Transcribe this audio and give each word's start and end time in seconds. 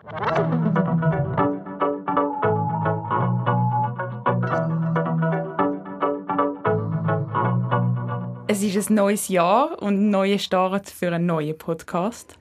Es 0.00 0.06
ist 8.62 8.90
ein 8.90 8.94
neues 8.94 9.26
Jahr 9.28 9.82
und 9.82 9.94
ein 9.94 10.10
neuer 10.10 10.38
Start 10.38 10.88
für 10.88 11.08
einen 11.12 11.26
neuen 11.26 11.58
Podcast. 11.58 12.38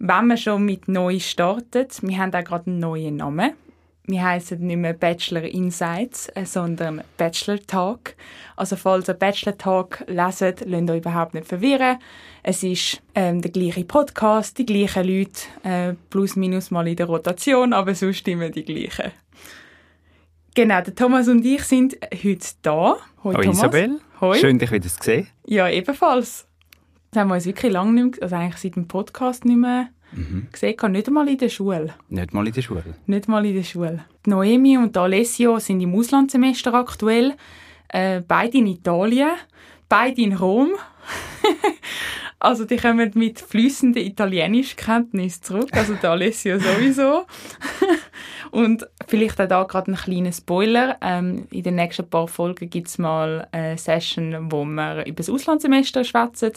Wenn 0.00 0.26
man 0.26 0.36
schon 0.36 0.64
mit 0.64 0.88
neu 0.88 1.20
startet, 1.20 2.02
wir 2.02 2.18
haben 2.18 2.34
auch 2.34 2.42
gerade 2.42 2.66
einen 2.66 2.80
neuen 2.80 3.16
Namen. 3.18 3.52
Wir 4.06 4.22
heißen 4.22 4.58
nicht 4.58 4.76
mehr 4.76 4.92
Bachelor 4.92 5.44
Insights, 5.44 6.28
äh, 6.34 6.44
sondern 6.44 7.02
Bachelor 7.16 7.58
Talk. 7.66 8.14
Also 8.54 8.76
falls 8.76 9.08
ihr 9.08 9.14
Bachelor 9.14 9.56
Talk 9.56 10.04
leset, 10.06 10.62
lasst 10.66 10.90
euch 10.90 10.98
überhaupt 10.98 11.32
nicht 11.32 11.46
verwirren. 11.46 11.96
Es 12.42 12.62
ist 12.62 13.00
ähm, 13.14 13.40
der 13.40 13.50
gleiche 13.50 13.84
Podcast, 13.84 14.58
die 14.58 14.66
gleichen 14.66 15.08
Leute, 15.08 15.40
äh, 15.62 15.94
plus 16.10 16.36
minus 16.36 16.70
mal 16.70 16.86
in 16.86 16.96
der 16.96 17.06
Rotation, 17.06 17.72
aber 17.72 17.94
sonst 17.94 18.18
stimmen 18.18 18.52
die 18.52 18.64
gleichen. 18.64 19.10
Genau, 20.54 20.82
der 20.82 20.94
Thomas 20.94 21.26
und 21.28 21.44
ich 21.44 21.62
sind 21.64 21.96
heute 22.12 22.46
da. 22.60 22.96
Hoi, 23.24 23.34
Hoi 23.34 23.48
Isabel. 23.48 24.00
Hoi. 24.20 24.38
Schön, 24.38 24.58
dich 24.58 24.70
wieder 24.70 24.88
zu 24.88 25.02
sehen. 25.02 25.28
Ja, 25.46 25.68
ebenfalls. 25.68 26.46
Das 27.10 27.22
haben 27.22 27.28
wir 27.28 27.36
uns 27.36 27.46
wirklich 27.46 27.72
lange 27.72 27.92
nicht 27.92 28.16
mehr, 28.16 28.22
also 28.22 28.36
eigentlich 28.36 28.60
seit 28.60 28.76
dem 28.76 28.86
Podcast 28.86 29.46
nicht 29.46 29.56
mehr 29.56 29.88
mhm. 30.14 30.48
gesehen. 30.52 30.92
Nicht 30.92 31.08
einmal 31.08 31.28
in 31.28 31.38
der 31.38 31.48
Schule. 31.48 31.94
Nicht 32.08 32.32
mal 32.32 32.46
in 32.46 32.52
der 32.52 32.62
Schule? 32.62 32.84
Nicht 33.06 33.28
mal 33.28 33.44
in 33.44 33.54
der 33.54 33.62
Schule. 33.62 34.04
Die 34.24 34.30
Noemi 34.30 34.78
und 34.78 34.96
Alessio 34.96 35.58
sind 35.58 35.80
im 35.80 35.94
Auslandssemester 35.94 36.74
aktuell. 36.74 37.34
Äh, 37.88 38.22
beide 38.26 38.58
in 38.58 38.66
Italien, 38.66 39.30
beide 39.88 40.20
in 40.20 40.34
Rom. 40.34 40.70
also 42.38 42.64
die 42.64 42.76
kommen 42.76 43.10
mit 43.14 43.40
fließenden 43.40 44.02
Italienischkenntnissen 44.02 45.42
zurück. 45.42 45.70
Also 45.72 45.94
der 45.94 46.10
Alessio 46.10 46.58
sowieso. 46.60 47.26
Und 48.50 48.86
vielleicht 49.08 49.40
auch 49.40 49.48
da 49.48 49.64
gerade 49.64 49.92
ein 49.92 49.96
kleiner 49.96 50.32
Spoiler. 50.32 50.96
Ähm, 51.02 51.46
in 51.50 51.62
den 51.62 51.74
nächsten 51.74 52.08
paar 52.08 52.28
Folgen 52.28 52.70
gibt 52.70 52.88
es 52.88 52.98
mal 52.98 53.48
eine 53.50 53.76
Session, 53.76 54.50
wo 54.50 54.64
wir 54.64 55.04
über 55.06 55.16
das 55.16 55.30
Auslandssemester 55.30 56.04
schwätzen. 56.04 56.52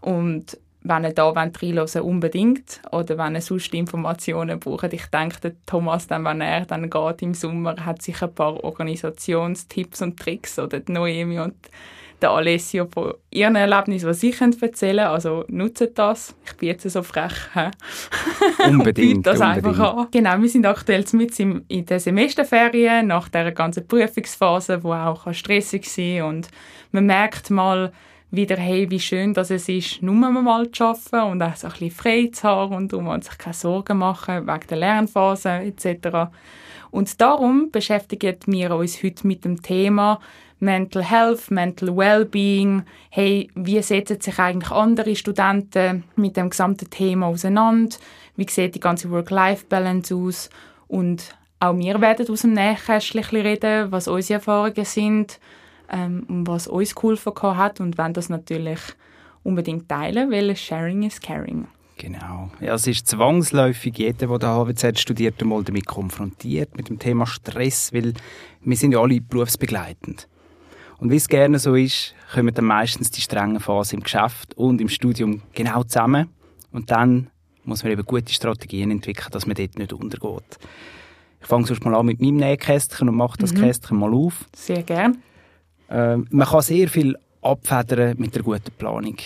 Und 0.00 0.58
wenn 0.84 1.04
ihr 1.04 1.12
da 1.12 1.30
reinhören 1.30 2.02
unbedingt. 2.02 2.80
Oder 2.92 3.16
wenn 3.18 3.34
ihr 3.34 3.40
sonst 3.40 3.72
Informationen 3.72 4.60
braucht. 4.60 4.92
Ich 4.92 5.06
denke, 5.06 5.40
der 5.40 5.52
Thomas, 5.66 6.06
dann, 6.06 6.24
wenn 6.24 6.42
er 6.42 6.66
dann 6.66 6.90
geht 6.90 7.22
im 7.22 7.34
Sommer, 7.34 7.74
hat 7.84 8.02
sicher 8.02 8.26
ein 8.26 8.34
paar 8.34 8.62
Organisationstipps 8.62 10.02
und 10.02 10.20
Tricks. 10.20 10.58
Oder 10.58 10.80
die 10.80 10.92
Noemi 10.92 11.40
und 11.40 11.54
der 12.20 12.30
Alessio 12.30 12.86
von 12.86 13.14
ihren 13.30 13.56
Erlebnissen, 13.56 14.08
was 14.08 14.20
sie 14.20 14.32
erzählen 14.32 14.98
können. 14.98 15.08
Also 15.08 15.44
nutzt 15.48 15.90
das. 15.94 16.34
Ich 16.44 16.54
bin 16.56 16.68
jetzt 16.68 16.88
so 16.88 17.02
frech. 17.02 17.32
Unbedingt. 18.68 19.26
das 19.26 19.40
unbedingt. 19.40 19.66
einfach 19.66 19.96
an. 19.96 20.08
Genau, 20.10 20.40
wir 20.40 20.48
sind 20.50 20.66
aktuell 20.66 21.04
mit 21.12 21.38
in 21.40 21.86
der 21.86 21.98
Semesterferien, 21.98 23.06
nach 23.06 23.30
dieser 23.30 23.52
ganzen 23.52 23.86
Prüfungsphase, 23.88 24.80
die 24.80 24.86
auch 24.86 25.32
stressig 25.32 25.86
war. 25.96 26.28
Und 26.28 26.48
man 26.92 27.06
merkt 27.06 27.50
mal, 27.50 27.90
wieder, 28.36 28.56
hey, 28.56 28.90
wie 28.90 29.00
schön 29.00 29.34
dass 29.34 29.50
es 29.50 29.68
ist, 29.68 30.02
nur 30.02 30.14
mal 30.14 30.70
zu 30.70 30.84
arbeiten 30.84 31.30
und 31.30 31.42
auch 31.42 31.56
so 31.56 31.66
ein 31.66 31.72
bisschen 31.72 31.90
frei 31.90 32.30
zu 32.32 32.42
haben 32.44 32.74
und 32.74 32.92
um 32.92 33.20
sich 33.22 33.38
keine 33.38 33.54
Sorgen 33.54 33.98
machen 33.98 34.46
wegen 34.46 34.66
der 34.68 34.76
Lernphase 34.78 35.50
etc. 35.50 36.30
Und 36.90 37.20
darum 37.20 37.70
beschäftigen 37.70 38.36
wir 38.46 38.74
uns 38.74 39.02
heute 39.02 39.26
mit 39.26 39.44
dem 39.44 39.62
Thema 39.62 40.20
Mental 40.60 41.02
Health, 41.02 41.50
Mental 41.50 41.96
Wellbeing. 41.96 42.84
Hey, 43.10 43.50
wie 43.54 43.82
setzen 43.82 44.20
sich 44.20 44.38
eigentlich 44.38 44.70
andere 44.70 45.14
Studenten 45.16 46.04
mit 46.16 46.36
dem 46.36 46.50
gesamten 46.50 46.88
Thema 46.90 47.26
auseinander? 47.26 47.96
Wie 48.36 48.48
sieht 48.48 48.74
die 48.74 48.80
ganze 48.80 49.10
Work-Life-Balance 49.10 50.14
aus? 50.14 50.50
Und 50.88 51.36
auch 51.60 51.76
wir 51.76 52.00
werden 52.00 52.28
aus 52.28 52.42
dem 52.42 52.52
Nähkästchen 52.52 53.22
reden, 53.22 53.90
was 53.90 54.08
unsere 54.08 54.38
Erfahrungen 54.38 54.84
sind, 54.84 55.38
ähm, 55.90 56.24
was 56.46 56.66
uns 56.66 56.94
geholfen 56.94 57.34
hat 57.56 57.80
und 57.80 57.98
wenn 57.98 58.12
das 58.12 58.28
natürlich 58.28 58.80
unbedingt 59.42 59.88
teilen, 59.88 60.30
weil 60.30 60.56
Sharing 60.56 61.02
is 61.02 61.20
Caring. 61.20 61.66
Genau. 61.96 62.50
Ja, 62.60 62.74
es 62.74 62.86
ist 62.86 63.06
zwangsläufig 63.06 63.96
jeder, 63.98 64.38
der 64.38 64.48
HWZ 64.48 64.98
studiert, 64.98 65.40
einmal 65.40 65.62
damit 65.62 65.86
konfrontiert, 65.86 66.76
mit 66.76 66.88
dem 66.88 66.98
Thema 66.98 67.26
Stress, 67.26 67.92
weil 67.92 68.14
wir 68.62 68.76
sind 68.76 68.92
ja 68.92 69.00
alle 69.00 69.20
berufsbegleitend. 69.20 70.28
Und 70.98 71.10
wie 71.10 71.16
es 71.16 71.28
gerne 71.28 71.58
so 71.58 71.74
ist, 71.74 72.14
kommen 72.32 72.54
dann 72.54 72.64
meistens 72.64 73.10
die 73.10 73.20
strengen 73.20 73.60
Phasen 73.60 73.98
im 73.98 74.02
Geschäft 74.02 74.54
und 74.54 74.80
im 74.80 74.88
Studium 74.88 75.42
genau 75.52 75.84
zusammen. 75.84 76.30
Und 76.72 76.90
dann 76.90 77.30
muss 77.64 77.82
man 77.82 77.92
eben 77.92 78.04
gute 78.04 78.32
Strategien 78.32 78.90
entwickeln, 78.90 79.28
dass 79.30 79.46
man 79.46 79.54
dort 79.54 79.78
nicht 79.78 79.92
untergeht. 79.92 80.58
Ich 81.40 81.46
fange 81.46 81.66
sonst 81.66 81.84
mal 81.84 81.94
an 81.94 82.06
mit 82.06 82.20
meinem 82.20 82.36
Nähkästchen 82.36 83.08
und 83.08 83.16
mache 83.16 83.38
das 83.38 83.52
mhm. 83.52 83.60
Kästchen 83.60 83.98
mal 83.98 84.12
auf. 84.14 84.46
Sehr 84.56 84.82
gern. 84.82 85.18
Äh, 85.88 86.16
man 86.16 86.48
kann 86.48 86.62
sehr 86.62 86.88
viel 86.88 87.16
abfedern 87.42 88.16
mit 88.18 88.34
der 88.34 88.42
guten 88.42 88.72
Planung. 88.78 89.16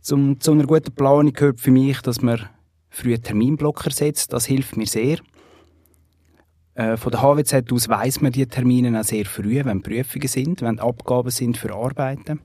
Zum, 0.00 0.40
zu 0.40 0.52
einer 0.52 0.66
guten 0.66 0.94
Planung 0.94 1.32
gehört 1.32 1.60
für 1.60 1.70
mich, 1.70 2.00
dass 2.02 2.22
man 2.22 2.48
frühe 2.88 3.20
Terminblocker 3.20 3.90
setzt. 3.90 4.32
Das 4.32 4.46
hilft 4.46 4.76
mir 4.76 4.86
sehr. 4.86 5.18
Äh, 6.74 6.96
von 6.96 7.10
der 7.10 7.22
HWZ 7.22 7.72
aus 7.72 7.88
weiss 7.88 8.20
man 8.20 8.32
die 8.32 8.46
Termine 8.46 8.98
auch 8.98 9.04
sehr 9.04 9.26
früh, 9.26 9.64
wenn 9.64 9.82
Prüfungen 9.82 10.28
sind, 10.28 10.62
wenn 10.62 10.78
Abgaben 10.78 11.30
sind 11.30 11.58
für 11.58 11.74
Arbeiten. 11.74 12.40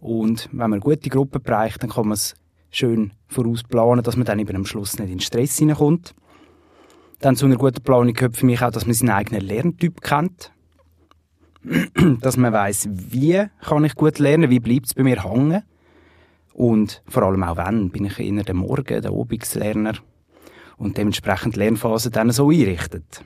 Und 0.00 0.48
wenn 0.52 0.70
man 0.70 0.80
gute 0.80 1.08
Gruppe 1.08 1.40
bereicht, 1.40 1.82
dann 1.82 1.90
kann 1.90 2.08
man 2.08 2.14
es 2.14 2.34
schön 2.70 3.12
vorausplanen, 3.28 4.02
dass 4.02 4.16
man 4.16 4.26
dann 4.26 4.40
eben 4.40 4.56
am 4.56 4.66
Schluss 4.66 4.98
nicht 4.98 5.10
in 5.10 5.20
Stress 5.20 5.56
hineinkommt. 5.58 6.14
Dann 7.20 7.36
zu 7.36 7.46
einer 7.46 7.56
guten 7.56 7.82
Planung 7.82 8.12
gehört 8.12 8.36
für 8.36 8.44
mich 8.44 8.60
auch, 8.60 8.72
dass 8.72 8.86
man 8.86 8.94
seinen 8.94 9.10
eigenen 9.10 9.40
Lerntyp 9.40 10.02
kennt. 10.02 10.52
dass 12.20 12.36
man 12.36 12.52
weiß, 12.52 12.88
wie 12.90 13.44
kann 13.60 13.84
ich 13.84 13.94
gut 13.94 14.18
lernen, 14.18 14.50
wie 14.50 14.60
bleibt 14.60 14.86
es 14.86 14.94
bei 14.94 15.02
mir 15.02 15.22
hängen. 15.24 15.62
Und 16.52 17.02
vor 17.08 17.24
allem 17.24 17.42
auch 17.42 17.56
wann. 17.56 17.90
Bin 17.90 18.04
ich 18.04 18.18
eher 18.20 18.44
der 18.44 18.54
Morgen-, 18.54 19.02
der 19.02 19.12
Obigslerner 19.12 19.94
und 20.76 20.96
dementsprechend 20.98 21.56
Lernphasen 21.56 22.12
dann 22.12 22.30
so 22.30 22.50
einrichtet. 22.50 23.24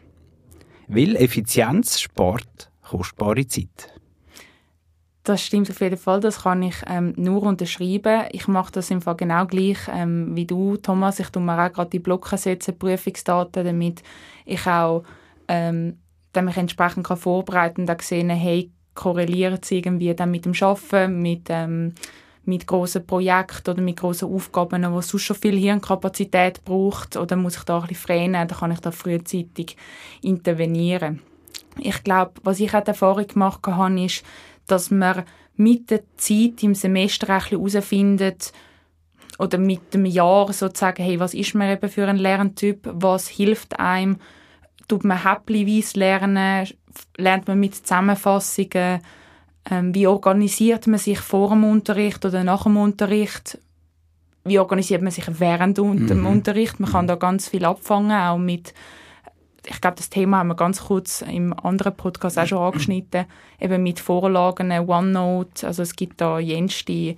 Weil 0.86 1.16
Effizienz 1.16 2.00
spart 2.00 2.70
kostbare 2.82 3.46
Zeit. 3.46 3.92
Das 5.24 5.42
stimmt 5.42 5.68
auf 5.68 5.80
jeden 5.82 5.98
Fall, 5.98 6.20
das 6.20 6.44
kann 6.44 6.62
ich 6.62 6.76
ähm, 6.86 7.12
nur 7.16 7.42
unterschreiben. 7.42 8.28
Ich 8.32 8.48
mache 8.48 8.72
das 8.72 8.90
im 8.90 9.02
Fall 9.02 9.16
genau 9.16 9.44
gleich 9.44 9.76
ähm, 9.92 10.34
wie 10.34 10.46
du, 10.46 10.78
Thomas. 10.78 11.20
Ich 11.20 11.28
tue 11.28 11.42
mir 11.42 11.62
auch 11.62 11.70
gerade 11.70 11.90
die 11.90 11.98
Blöcke 11.98 12.38
setzen, 12.38 12.78
Prüfungsdaten, 12.78 13.62
damit 13.62 14.02
ich 14.46 14.66
auch 14.66 15.04
ähm, 15.48 15.98
dann 16.32 16.46
mich 16.46 16.56
entsprechend 16.56 17.06
kann 17.06 17.16
vorbereiten 17.16 17.88
und 17.88 18.02
sehen, 18.02 18.30
hey, 18.30 18.70
korreliert 18.94 19.64
es 19.64 19.70
irgendwie 19.70 20.14
dann 20.14 20.30
mit 20.30 20.44
dem 20.44 20.54
Arbeiten, 20.60 21.22
mit, 21.22 21.46
ähm, 21.48 21.94
mit 22.44 22.66
grossen 22.66 23.06
Projekten 23.06 23.70
oder 23.70 23.82
mit 23.82 23.98
grossen 23.98 24.32
Aufgaben, 24.32 24.90
wo 24.92 25.00
sonst 25.00 25.22
schon 25.22 25.36
viel 25.36 25.56
Hirnkapazität 25.56 26.64
braucht 26.64 27.16
oder 27.16 27.36
muss 27.36 27.56
ich 27.56 27.64
da 27.64 27.76
ein 27.76 27.88
bisschen 27.88 27.96
freien, 27.96 28.32
dann 28.32 28.48
kann 28.48 28.72
ich 28.72 28.80
da 28.80 28.90
frühzeitig 28.90 29.76
intervenieren. 30.22 31.20
Ich 31.78 32.02
glaube, 32.02 32.32
was 32.42 32.58
ich 32.60 32.74
auch 32.74 32.82
die 32.82 32.88
Erfahrung 32.88 33.26
gemacht 33.26 33.60
habe, 33.66 34.00
ist, 34.02 34.24
dass 34.66 34.90
man 34.90 35.24
mit 35.56 35.90
der 35.90 36.02
Zeit 36.16 36.62
im 36.62 36.74
Semester 36.74 37.28
ein 37.28 37.40
herausfindet, 37.40 38.52
oder 39.38 39.58
mit 39.58 39.94
dem 39.94 40.04
Jahr 40.04 40.52
sozusagen, 40.52 41.02
hey, 41.02 41.20
was 41.20 41.34
ist 41.34 41.54
man 41.54 41.70
eben 41.70 41.88
für 41.88 42.06
ein 42.06 42.16
Lerntyp, 42.16 42.88
was 42.92 43.28
hilft 43.28 43.78
einem, 43.78 44.18
tut 44.88 45.04
man 45.04 45.22
häppchenweise 45.22 45.98
lernen, 45.98 46.68
lernt 47.16 47.46
man 47.46 47.60
mit 47.60 47.74
Zusammenfassungen, 47.74 49.00
ähm, 49.70 49.94
wie 49.94 50.06
organisiert 50.06 50.86
man 50.86 50.98
sich 50.98 51.20
vor 51.20 51.50
dem 51.50 51.64
Unterricht 51.64 52.24
oder 52.24 52.42
nach 52.42 52.64
dem 52.64 52.76
Unterricht, 52.76 53.58
wie 54.44 54.58
organisiert 54.58 55.02
man 55.02 55.12
sich 55.12 55.26
während 55.28 55.78
dem 55.78 56.06
mhm. 56.06 56.26
Unterricht. 56.26 56.80
Man 56.80 56.90
kann 56.90 57.06
da 57.06 57.16
ganz 57.16 57.48
viel 57.48 57.64
abfangen, 57.64 58.12
auch 58.12 58.38
mit, 58.38 58.72
ich 59.66 59.80
glaube, 59.80 59.96
das 59.96 60.08
Thema 60.08 60.38
haben 60.38 60.48
wir 60.48 60.54
ganz 60.54 60.84
kurz 60.84 61.22
im 61.22 61.52
anderen 61.52 61.94
Podcast 61.94 62.38
auch 62.38 62.46
schon 62.46 62.58
angeschnitten, 62.58 63.26
eben 63.60 63.82
mit 63.82 64.00
Vorlagen, 64.00 64.72
OneNote, 64.72 65.66
also 65.66 65.82
es 65.82 65.94
gibt 65.94 66.20
da 66.20 66.38
jenste 66.38 67.16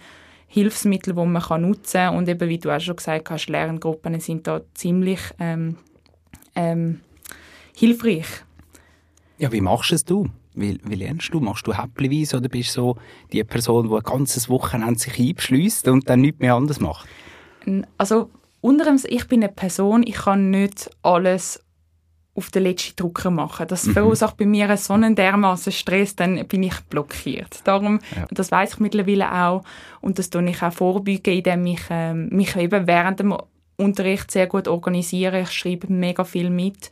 Hilfsmittel, 0.49 1.15
die 1.15 1.25
man 1.25 1.43
kann 1.43 1.63
nutzen 1.63 1.93
kann 1.93 2.17
und 2.17 2.29
eben, 2.29 2.49
wie 2.49 2.59
du 2.59 2.75
auch 2.75 2.81
schon 2.81 2.97
gesagt 2.97 3.31
hast, 3.31 3.49
Lerngruppen 3.49 4.19
sind 4.19 4.49
da 4.49 4.61
ziemlich 4.75 5.21
ähm, 5.39 5.77
ähm, 6.57 7.01
hilfreich. 7.75 8.27
Ja, 9.39 9.51
wie 9.53 9.61
machst 9.61 9.93
es 9.93 10.05
du? 10.05 10.29
Wie, 10.55 10.79
wie 10.85 10.97
lernst 10.97 11.33
du? 11.33 11.41
Machst 11.41 11.67
du 11.67 11.73
häppchenweise 11.73 12.37
oder 12.37 12.49
bist 12.49 12.77
du 12.77 12.81
so 12.81 12.97
die 13.33 13.43
Person, 13.45 13.89
die 13.89 13.95
ein 13.95 14.03
ganzes 14.03 14.49
Wochenende 14.49 14.99
sich 14.99 15.19
einschließt 15.19 15.89
und 15.89 16.09
dann 16.09 16.21
nichts 16.21 16.41
mehr 16.41 16.55
anders 16.55 16.81
macht? 16.81 17.09
Also, 17.97 18.31
unter 18.61 18.95
ich 19.05 19.29
bin 19.29 19.43
eine 19.43 19.53
Person, 19.53 20.03
ich 20.07 20.17
kann 20.17 20.51
nicht 20.51 20.91
alles 21.03 21.65
auf 22.35 22.51
den 22.51 22.63
letzten 22.63 22.97
Drucker 22.97 23.31
machen. 23.31 23.67
Das 23.69 23.87
mhm. 23.87 23.93
verursacht 23.93 24.37
bei 24.37 24.47
mir 24.47 24.77
so 24.77 24.95
einen 24.95 25.15
dermaßen 25.15 25.73
Stress, 25.73 26.17
dann 26.17 26.47
bin 26.47 26.63
ich 26.63 26.79
blockiert. 26.89 27.61
Darum, 27.65 28.01
ja. 28.17 28.27
das 28.31 28.51
weiß 28.51 28.75
ich 28.75 28.81
mittlerweile 28.81 29.33
auch 29.33 29.63
und 30.01 30.19
das 30.19 30.31
tue 30.31 30.49
ich 30.49 30.63
auch 30.63 30.73
vorbeugen, 30.73 31.35
indem 31.35 31.67
ich 31.67 31.83
ähm, 31.91 32.29
mich 32.31 32.57
eben 32.57 32.87
während 32.87 33.21
dem 33.21 33.37
Unterricht 33.77 34.31
sehr 34.31 34.47
gut 34.47 34.69
organisieren. 34.69 35.43
Ich 35.43 35.51
schreibe 35.51 35.93
mega 35.93 36.25
viel 36.25 36.51
mit 36.51 36.91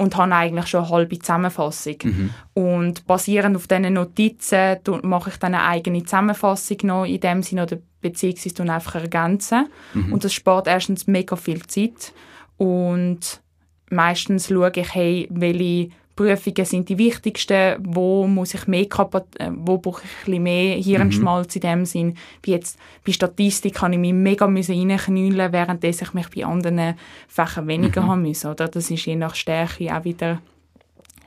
und 0.00 0.16
habe 0.16 0.34
eigentlich 0.34 0.66
schon 0.66 0.84
eine 0.84 0.90
halbe 0.90 1.18
Zusammenfassung. 1.18 1.96
Mhm. 2.02 2.30
Und 2.54 3.06
basierend 3.06 3.54
auf 3.54 3.66
diesen 3.66 3.92
Notizen 3.92 4.78
mache 5.02 5.28
ich 5.28 5.36
dann 5.36 5.54
eine 5.54 5.64
eigene 5.64 6.02
Zusammenfassung 6.04 6.78
noch 6.84 7.04
in 7.04 7.20
dem 7.20 7.42
Sinne 7.42 7.64
oder 7.64 7.76
beziehungsweise 8.00 8.54
dann 8.54 8.70
einfach 8.70 8.94
ergänzen. 8.94 9.68
Mhm. 9.92 10.14
Und 10.14 10.24
das 10.24 10.32
spart 10.32 10.68
erstens 10.68 11.06
mega 11.06 11.36
viel 11.36 11.62
Zeit 11.66 12.14
und 12.56 13.42
meistens 13.90 14.48
schaue 14.48 14.72
ich, 14.74 14.94
hey, 14.94 15.28
welche 15.30 15.90
Prüfungen 16.20 16.66
sind 16.66 16.86
die 16.90 16.98
wichtigsten, 16.98 17.76
wo 17.80 18.26
muss 18.26 18.52
ich 18.52 18.66
mehr 18.66 18.82
äh, 18.82 19.50
wo 19.54 19.78
brauche 19.78 20.02
ich 20.04 20.10
ein 20.10 20.24
bisschen 20.26 20.42
mehr 20.42 20.76
Hirnschmalz 20.76 21.54
mhm. 21.54 21.62
in 21.62 21.68
dem 21.70 21.84
Sinn. 21.86 22.16
Wie 22.42 22.50
jetzt 22.50 22.78
bei 23.06 23.12
Statistik 23.12 23.76
kann 23.76 23.94
ich 23.94 23.98
mich 23.98 24.12
mega 24.12 24.44
reinknüllen, 24.44 25.50
während 25.50 25.82
ich 25.82 26.12
mich 26.12 26.28
bei 26.28 26.44
anderen 26.44 26.94
Fächern 27.26 27.68
weniger 27.68 28.02
mhm. 28.02 28.06
haben 28.08 28.22
müssen. 28.22 28.50
Oder? 28.50 28.68
Das 28.68 28.90
ist 28.90 29.06
je 29.06 29.16
nach 29.16 29.34
Stärke 29.34 29.96
auch 29.96 30.04
wieder 30.04 30.32
ein 30.32 30.40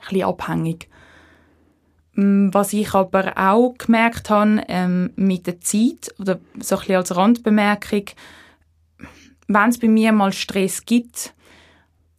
bisschen 0.08 0.28
abhängig. 0.28 0.88
Mm, 2.12 2.50
was 2.52 2.72
ich 2.72 2.94
aber 2.94 3.32
auch 3.36 3.74
gemerkt 3.76 4.30
habe 4.30 4.62
ähm, 4.68 5.10
mit 5.16 5.48
der 5.48 5.60
Zeit, 5.60 6.14
oder 6.20 6.38
so 6.60 6.76
ein 6.76 6.78
bisschen 6.78 6.96
als 6.96 7.16
Randbemerkung, 7.16 8.04
wenn 9.48 9.70
es 9.70 9.78
bei 9.78 9.88
mir 9.88 10.12
mal 10.12 10.32
Stress 10.32 10.84
gibt, 10.84 11.33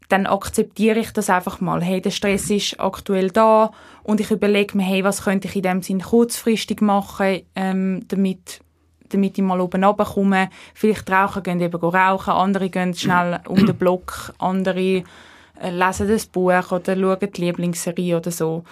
dann 0.09 0.25
akzeptiere 0.25 0.99
ich 0.99 1.11
das 1.11 1.29
einfach 1.29 1.61
mal. 1.61 1.81
Hey, 1.81 2.01
der 2.01 2.11
Stress 2.11 2.49
ist 2.49 2.79
aktuell 2.79 3.29
da 3.29 3.71
und 4.03 4.19
ich 4.19 4.31
überlege 4.31 4.77
mir, 4.77 4.83
hey, 4.83 5.03
was 5.03 5.23
könnte 5.23 5.47
ich 5.47 5.55
in 5.55 5.63
dem 5.63 5.81
Sinn 5.81 6.01
kurzfristig 6.01 6.81
machen, 6.81 7.41
ähm, 7.55 8.05
damit 8.07 8.61
damit 9.09 9.37
ich 9.37 9.43
mal 9.43 9.61
oben 9.61 9.83
runterkomme. 9.83 10.49
Vielleicht 10.73 11.09
rauchen, 11.11 11.43
gehen 11.43 11.61
eben 11.61 11.79
rauchen, 11.79 12.33
andere 12.33 12.69
gehen 12.69 12.93
schnell 12.95 13.39
um 13.47 13.63
den 13.63 13.75
Block, 13.75 14.33
andere 14.39 15.03
äh, 15.61 15.69
lesen 15.69 16.07
das 16.07 16.25
Buch 16.25 16.71
oder 16.71 16.95
schauen 16.97 17.31
die 17.31 17.41
Lieblingsserie 17.41 18.17
oder 18.17 18.31
so. 18.31 18.63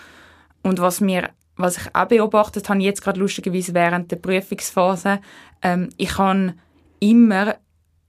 Und 0.63 0.79
was 0.79 1.01
mir 1.01 1.29
was 1.56 1.77
ich 1.77 1.95
auch 1.95 2.07
beobachtet 2.07 2.69
habe, 2.69 2.81
jetzt 2.81 3.03
gerade 3.03 3.19
lustigerweise 3.19 3.74
während 3.74 4.12
der 4.12 4.15
Prüfungsphase, 4.18 5.19
ähm, 5.62 5.89
ich 5.97 6.09
kann 6.09 6.59
immer 7.00 7.56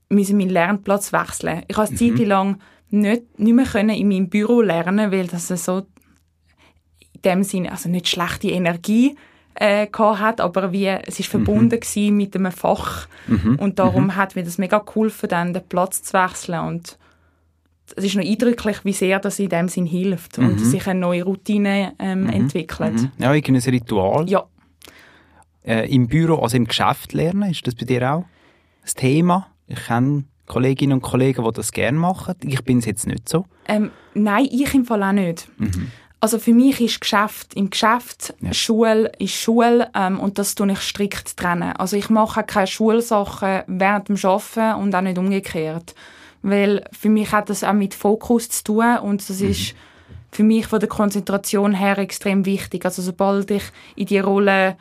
meinen 0.09 0.49
Lernplatz 0.49 1.13
wechseln. 1.13 1.63
Ich 1.67 1.77
habe 1.77 1.87
eine 1.87 1.95
mhm. 1.95 2.17
Zeit 2.17 2.27
lang 2.27 2.61
nicht, 2.89 3.39
nicht 3.39 3.53
mehr 3.53 3.65
können 3.65 3.95
in 3.95 4.07
meinem 4.07 4.29
Büro 4.29 4.61
lernen, 4.61 5.11
weil 5.11 5.27
das 5.27 5.47
so 5.47 5.79
in 7.13 7.21
dem 7.23 7.43
Sinne 7.43 7.71
also 7.71 7.89
nicht 7.89 8.07
schlechte 8.07 8.49
Energie 8.49 9.15
äh, 9.55 9.87
hat, 9.87 10.41
aber 10.41 10.71
wie 10.71 10.87
es 10.87 11.19
ist 11.19 11.29
verbunden 11.29 11.79
mhm. 11.95 12.17
mit 12.17 12.35
einem 12.35 12.51
Fach 12.51 13.07
mhm. 13.27 13.57
und 13.59 13.79
darum 13.79 14.05
mhm. 14.05 14.15
hat 14.15 14.35
mir 14.35 14.43
das 14.43 14.57
mega 14.57 14.79
geholfen, 14.79 15.29
dann 15.29 15.53
den 15.53 15.67
Platz 15.67 16.03
zu 16.03 16.13
wechseln 16.13 16.59
und 16.59 16.97
es 17.95 18.03
ist 18.03 18.15
noch 18.15 18.23
eindrücklich, 18.23 18.83
wie 18.83 18.93
sehr 18.93 19.19
das 19.19 19.39
in 19.39 19.49
dem 19.49 19.67
Sinn 19.69 19.85
hilft 19.85 20.39
und 20.39 20.59
mhm. 20.59 20.65
sich 20.65 20.87
eine 20.87 20.99
neue 20.99 21.23
Routine 21.23 21.93
ähm, 21.99 22.23
mhm. 22.23 22.29
entwickelt. 22.29 22.93
Mhm. 22.93 23.11
Ja, 23.19 23.33
irgendein 23.33 23.73
Ritual. 23.73 24.27
Ja. 24.27 24.43
Äh, 25.63 25.93
Im 25.93 26.07
Büro, 26.07 26.35
also 26.37 26.57
im 26.57 26.65
Geschäft 26.65 27.13
lernen, 27.13 27.51
ist 27.51 27.65
das 27.65 27.75
bei 27.75 27.85
dir 27.85 28.11
auch 28.11 28.25
ein 28.83 28.91
Thema? 28.95 29.47
Ich 29.67 29.85
kenne 29.85 30.25
Kolleginnen 30.47 30.93
und 30.93 31.01
Kollegen, 31.01 31.43
die 31.43 31.51
das 31.51 31.71
gerne 31.71 31.97
machen. 31.97 32.35
Ich 32.43 32.63
bin 32.63 32.79
es 32.79 32.85
jetzt 32.85 33.07
nicht 33.07 33.27
so. 33.27 33.45
Ähm, 33.67 33.91
nein, 34.13 34.47
ich 34.51 34.73
im 34.73 34.85
Fall 34.85 35.03
auch 35.03 35.11
nicht. 35.11 35.47
Mhm. 35.57 35.91
Also 36.19 36.39
für 36.39 36.53
mich 36.53 36.81
ist 36.81 37.01
Geschäft 37.01 37.53
im 37.53 37.69
Geschäft, 37.69 38.33
ja. 38.41 38.53
Schule 38.53 39.11
ist 39.19 39.35
Schule 39.35 39.89
ähm, 39.93 40.19
und 40.19 40.39
das 40.39 40.55
tue 40.55 40.71
ich 40.71 40.79
strikt 40.79 41.37
trennen. 41.37 41.73
Also 41.73 41.97
ich 41.97 42.09
mache 42.09 42.43
keine 42.43 42.67
Schulsachen 42.67 43.61
während 43.67 44.09
dem 44.09 44.17
Arbeiten 44.23 44.81
und 44.81 44.95
auch 44.95 45.01
nicht 45.01 45.17
umgekehrt. 45.17 45.93
Weil 46.41 46.85
für 46.91 47.09
mich 47.09 47.31
hat 47.31 47.49
das 47.49 47.63
auch 47.63 47.73
mit 47.73 47.93
Fokus 47.93 48.49
zu 48.49 48.63
tun 48.63 48.97
und 48.99 49.29
das 49.29 49.39
mhm. 49.39 49.49
ist 49.49 49.75
für 50.31 50.43
mich 50.43 50.67
von 50.67 50.79
der 50.79 50.89
Konzentration 50.89 51.73
her 51.73 51.97
extrem 51.97 52.45
wichtig. 52.45 52.85
Also 52.85 53.01
sobald 53.01 53.51
ich 53.51 53.63
in 53.95 54.07
die 54.07 54.19
Rolle 54.19 54.77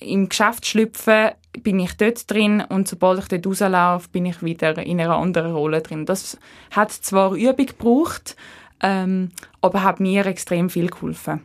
im 0.00 0.28
Geschäft 0.28 0.66
schlüpfe, 0.66 1.34
bin 1.62 1.80
ich 1.80 1.96
dort 1.96 2.30
drin 2.30 2.62
und 2.68 2.88
sobald 2.88 3.20
ich 3.20 3.28
dort 3.28 3.46
rauslaufe, 3.46 4.08
bin 4.10 4.26
ich 4.26 4.42
wieder 4.42 4.78
in 4.78 5.00
einer 5.00 5.16
anderen 5.16 5.52
Rolle 5.52 5.80
drin. 5.80 6.06
Das 6.06 6.38
hat 6.70 6.92
zwar 6.92 7.34
Übung 7.34 7.66
gebraucht, 7.66 8.36
ähm, 8.82 9.30
aber 9.60 9.82
hat 9.82 10.00
mir 10.00 10.26
extrem 10.26 10.70
viel 10.70 10.88
geholfen. 10.88 11.40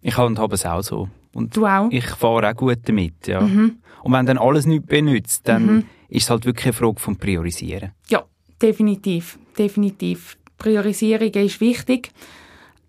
Ich 0.00 0.16
handhabe 0.16 0.54
es 0.54 0.66
auch 0.66 0.82
so. 0.82 1.08
Und 1.34 1.56
du 1.56 1.66
auch? 1.66 1.88
Ich 1.90 2.06
fahre 2.06 2.50
auch 2.50 2.56
gut 2.56 2.80
damit, 2.84 3.26
ja. 3.26 3.40
Mhm. 3.40 3.78
Und 4.02 4.12
wenn 4.12 4.26
dann 4.26 4.38
alles 4.38 4.66
nicht 4.66 4.86
benutzt, 4.86 5.46
dann 5.48 5.66
mhm. 5.66 5.84
ist 6.08 6.24
es 6.24 6.30
halt 6.30 6.44
wirklich 6.44 6.66
eine 6.66 6.72
Frage 6.72 6.98
vom 6.98 7.16
Priorisieren. 7.16 7.92
Ja, 8.08 8.24
definitiv, 8.60 9.38
definitiv. 9.56 10.36
Priorisierung 10.58 11.30
ist 11.30 11.60
wichtig. 11.60 12.10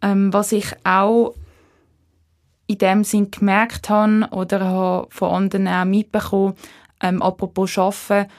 Ähm, 0.02 0.34
was 0.34 0.52
ich 0.52 0.66
auch 0.84 1.36
in 2.68 2.77
dem 2.77 3.04
Sinn 3.04 3.31
gemerkt 3.31 3.89
habe 3.89 4.27
oder 4.31 4.62
habe 4.62 5.07
von 5.10 5.31
anderen 5.31 5.68
auch 5.68 5.86
mitbekommen, 5.86 6.56
ähm, 7.01 7.21
apropos 7.21 7.77
Arbeiten, 7.77 8.30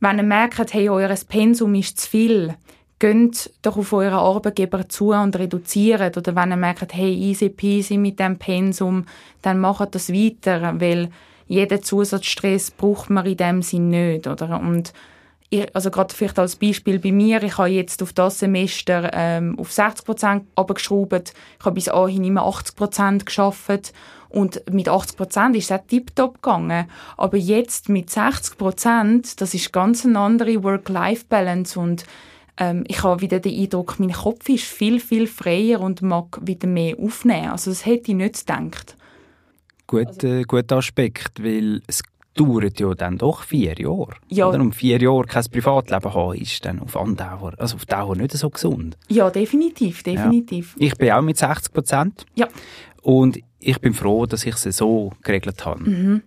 wenn 0.00 0.18
ihr 0.18 0.24
merkt, 0.24 0.74
hey, 0.74 0.88
euer 0.88 1.14
Pensum 1.28 1.74
ist 1.74 1.98
zu 1.98 2.10
viel, 2.10 2.54
geht 2.98 3.52
doch 3.62 3.76
auf 3.76 3.92
euren 3.92 4.14
Arbeitgeber 4.14 4.88
zu 4.88 5.10
und 5.10 5.36
reduziert. 5.36 6.16
Oder 6.16 6.34
wenn 6.36 6.50
ihr 6.50 6.56
merkt, 6.56 6.94
hey, 6.94 7.12
easy 7.12 7.48
peasy 7.48 7.96
mit 7.96 8.18
dem 8.20 8.38
Pensum, 8.38 9.06
dann 9.42 9.58
macht 9.58 9.94
das 9.94 10.12
weiter, 10.12 10.80
weil 10.80 11.10
jeden 11.46 11.82
Zusatzstress 11.82 12.70
braucht 12.70 13.10
man 13.10 13.26
in 13.26 13.36
dem 13.36 13.62
Sinn 13.62 13.88
nicht. 13.88 14.26
Oder? 14.26 14.60
Und 14.60 14.92
ich, 15.50 15.74
also 15.74 15.90
gerade 15.90 16.14
vielleicht 16.14 16.38
als 16.38 16.56
Beispiel 16.56 16.98
bei 16.98 17.12
mir, 17.12 17.42
ich 17.42 17.56
habe 17.56 17.68
jetzt 17.68 18.02
auf 18.02 18.12
das 18.12 18.38
Semester 18.38 19.10
ähm, 19.14 19.58
auf 19.58 19.72
60 19.72 20.04
Prozent 20.04 20.44
abgeschraubt. 20.54 21.32
Ich 21.58 21.64
habe 21.64 21.74
bis 21.74 21.86
dahin 21.86 22.24
immer 22.24 22.44
80 22.44 22.76
Prozent 22.76 23.26
geschafft 23.26 23.92
und 24.28 24.62
mit 24.70 24.88
80 24.88 25.16
Prozent 25.16 25.56
ist 25.56 25.70
es 25.70 25.72
auch 25.72 25.86
tiptop 25.86 26.42
gegangen. 26.42 26.86
Aber 27.16 27.36
jetzt 27.36 27.88
mit 27.88 28.10
60 28.10 28.58
Prozent, 28.58 29.40
das 29.40 29.54
ist 29.54 29.72
ganz 29.72 30.04
eine 30.04 30.18
andere 30.18 30.62
Work-Life-Balance 30.62 31.80
und 31.80 32.04
ähm, 32.58 32.84
ich 32.86 33.02
habe 33.02 33.22
wieder 33.22 33.40
den 33.40 33.58
Eindruck, 33.58 33.98
mein 33.98 34.12
Kopf 34.12 34.48
ist 34.48 34.64
viel, 34.64 35.00
viel 35.00 35.26
freier 35.26 35.80
und 35.80 36.02
mag 36.02 36.38
wieder 36.42 36.68
mehr 36.68 36.98
aufnehmen. 36.98 37.50
Also 37.50 37.70
das 37.70 37.86
hätte 37.86 38.10
ich 38.10 38.16
nicht 38.16 38.46
gedacht. 38.46 38.96
Gut, 39.86 40.08
also, 40.08 40.26
äh, 40.26 40.42
guter 40.42 40.76
Aspekt, 40.76 41.42
weil 41.42 41.80
es 41.86 42.02
dauert 42.38 42.78
ja 42.80 42.94
dann 42.94 43.18
doch 43.18 43.42
vier 43.42 43.78
Jahre. 43.78 44.14
Ja. 44.28 44.48
Oder 44.48 44.60
um 44.60 44.72
vier 44.72 45.00
Jahre 45.00 45.24
kein 45.24 45.44
Privatleben 45.50 46.14
haben, 46.14 46.34
ist 46.34 46.64
dann 46.64 46.80
auf 46.80 46.96
Andauer, 46.96 47.54
also 47.58 47.76
auf 47.76 47.86
Dauer 47.86 48.16
nicht 48.16 48.32
so 48.32 48.48
gesund. 48.48 48.96
Ja, 49.08 49.30
definitiv, 49.30 50.02
definitiv. 50.02 50.76
Ja. 50.78 50.86
Ich 50.86 50.96
bin 50.96 51.10
auch 51.12 51.22
mit 51.22 51.36
60 51.36 51.72
Prozent. 51.72 52.26
Ja. 52.34 52.48
Und 53.02 53.38
ich 53.58 53.80
bin 53.80 53.94
froh, 53.94 54.26
dass 54.26 54.44
ich 54.44 54.54
es 54.54 54.76
so 54.76 55.12
geregelt 55.22 55.64
habe. 55.64 55.82
Mhm. 55.82 56.22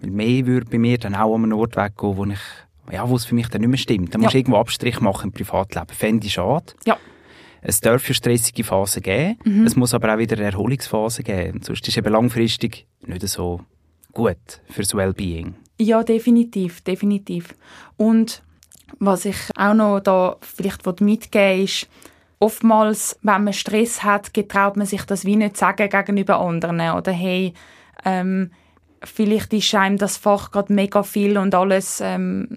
Weil 0.00 0.10
mehr 0.10 0.46
würde 0.46 0.70
bei 0.70 0.78
mir 0.78 0.98
dann 0.98 1.14
auch 1.14 1.34
an 1.34 1.44
einen 1.44 1.52
Ort 1.52 1.76
weggehen, 1.76 2.16
wo 2.16 2.24
ich, 2.26 2.92
ja, 2.92 3.08
wo 3.08 3.16
es 3.16 3.24
für 3.24 3.34
mich 3.34 3.48
dann 3.48 3.60
nicht 3.60 3.70
mehr 3.70 3.78
stimmt. 3.78 4.14
Dann 4.14 4.20
ja. 4.20 4.26
musst 4.26 4.34
du 4.34 4.38
irgendwo 4.38 4.58
Abstrich 4.58 5.00
machen 5.00 5.30
im 5.30 5.32
Privatleben. 5.32 5.88
Fände 5.88 6.26
ich 6.26 6.34
schade. 6.34 6.74
Ja. 6.86 6.96
Es 7.64 7.80
darf 7.80 8.04
eine 8.06 8.14
stressige 8.14 8.64
Phase 8.64 9.00
geben, 9.00 9.38
mhm. 9.44 9.64
es 9.64 9.76
muss 9.76 9.94
aber 9.94 10.12
auch 10.12 10.18
wieder 10.18 10.36
eine 10.36 10.46
Erholungsphase 10.46 11.22
geben. 11.22 11.62
Sonst 11.62 11.82
ist 11.82 11.90
es 11.90 11.96
eben 11.96 12.12
langfristig 12.12 12.86
nicht 13.06 13.26
so 13.28 13.60
gut 14.12 14.60
fürs 14.68 14.94
Wellbeing. 14.94 15.54
Ja, 15.78 16.02
definitiv, 16.02 16.80
definitiv. 16.82 17.54
Und 17.96 18.42
was 18.98 19.24
ich 19.24 19.36
auch 19.56 19.74
noch 19.74 20.00
da 20.00 20.36
vielleicht 20.40 21.00
mitgeben 21.00 21.64
ist, 21.64 21.88
oftmals, 22.38 23.18
wenn 23.22 23.44
man 23.44 23.52
Stress 23.52 24.02
hat, 24.02 24.34
getraut 24.34 24.76
man 24.76 24.86
sich 24.86 25.04
das 25.04 25.24
wie 25.24 25.36
nicht 25.36 25.56
sagen 25.56 25.88
gegenüber 25.88 26.40
anderen. 26.40 26.80
Oder 26.80 27.12
hey, 27.12 27.54
ähm, 28.04 28.50
vielleicht 29.04 29.52
ist 29.52 29.74
einem 29.74 29.96
das 29.96 30.16
Fach 30.16 30.50
gerade 30.50 30.72
mega 30.72 31.02
viel 31.02 31.38
und 31.38 31.54
alles 31.54 32.00
ähm, 32.00 32.48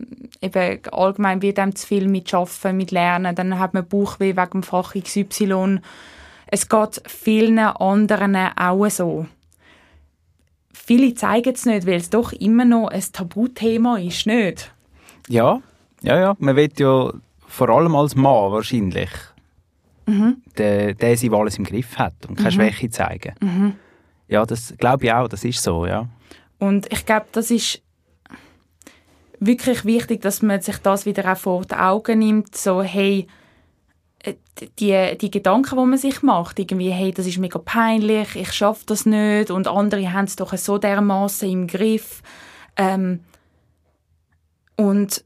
eben 0.41 0.79
allgemein 0.91 1.41
wird 1.41 1.59
einem 1.59 1.75
zu 1.75 1.87
viel 1.87 2.07
mit 2.07 2.33
Arbeiten, 2.33 2.77
mit 2.77 2.91
Lernen. 2.91 3.35
Dann 3.35 3.59
hat 3.59 3.73
man 3.73 3.87
Bauchweh 3.87 4.35
wegen 4.35 4.51
dem 4.51 4.63
Fach 4.63 4.93
XY. 4.93 5.79
Es 6.47 6.69
geht 6.69 7.01
vielen 7.07 7.59
anderen 7.59 8.35
auch 8.35 8.89
so 8.89 9.25
viele 10.85 11.13
zeigen 11.15 11.53
es 11.53 11.65
nicht, 11.65 11.87
weil 11.87 11.95
es 11.95 12.09
doch 12.09 12.31
immer 12.31 12.65
noch 12.65 12.87
ein 12.87 13.03
Tabuthema 13.11 13.97
ist, 13.97 14.27
nicht? 14.27 14.71
Ja, 15.27 15.61
ja, 16.01 16.19
ja. 16.19 16.35
Man 16.39 16.55
will 16.55 16.69
ja 16.77 17.11
vor 17.47 17.69
allem 17.69 17.95
als 17.95 18.15
Mann 18.15 18.51
wahrscheinlich 18.51 19.09
mhm. 20.05 20.41
der, 20.57 20.93
der 20.93 21.17
sein, 21.17 21.33
alles 21.33 21.57
im 21.57 21.63
Griff 21.63 21.97
hat 21.97 22.13
und 22.27 22.35
keine 22.35 22.49
mhm. 22.49 22.53
Schwäche 22.53 22.89
zeigen. 22.89 23.33
Mhm. 23.41 23.73
Ja, 24.27 24.45
das 24.45 24.75
glaube 24.77 25.05
ich 25.05 25.13
auch, 25.13 25.27
das 25.27 25.43
ist 25.43 25.61
so, 25.61 25.85
ja. 25.85 26.07
Und 26.59 26.91
ich 26.91 27.05
glaube, 27.05 27.25
das 27.31 27.51
ist 27.51 27.81
wirklich 29.39 29.85
wichtig, 29.85 30.21
dass 30.21 30.41
man 30.41 30.61
sich 30.61 30.77
das 30.77 31.05
wieder 31.05 31.31
auch 31.31 31.37
vor 31.37 31.65
die 31.65 31.75
Augen 31.75 32.19
nimmt, 32.19 32.55
so, 32.55 32.81
hey, 32.81 33.27
die, 34.79 35.17
die 35.17 35.31
Gedanken, 35.31 35.77
die 35.77 35.85
man 35.85 35.97
sich 35.97 36.21
macht, 36.23 36.59
irgendwie, 36.59 36.91
hey, 36.91 37.11
das 37.11 37.27
ist 37.27 37.37
mega 37.37 37.59
peinlich, 37.59 38.35
ich 38.35 38.51
schaffe 38.53 38.83
das 38.85 39.05
nicht 39.05 39.51
und 39.51 39.67
andere 39.67 40.11
haben 40.13 40.25
es 40.25 40.35
doch 40.35 40.55
so 40.57 40.77
dermaßen 40.77 41.49
im 41.49 41.67
Griff. 41.67 42.21
Ähm, 42.77 43.21
Und 44.77 45.23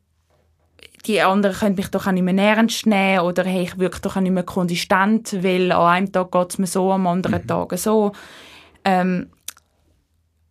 die 1.06 1.22
anderen 1.22 1.56
können 1.56 1.76
mich 1.76 1.88
doch 1.90 2.08
auch 2.08 2.12
nicht 2.12 2.24
mehr 2.24 2.38
ernst 2.38 2.86
nehmen 2.86 3.22
oder 3.22 3.44
hey, 3.44 3.64
ich 3.64 3.80
wirke 3.80 4.02
doch 4.02 4.18
auch 4.18 4.22
nicht 4.22 4.32
mehr 4.32 4.44
konsistent, 4.44 5.44
weil 5.44 5.72
an 5.72 5.82
einem 5.82 6.12
Tag 6.12 6.32
geht 6.32 6.52
es 6.52 6.58
mir 6.58 6.68
so, 6.68 6.92
am 6.92 7.08
anderen 7.08 7.42
mhm. 7.42 7.48
Tag 7.48 7.78
so. 7.78 8.12
Ähm, 8.84 9.30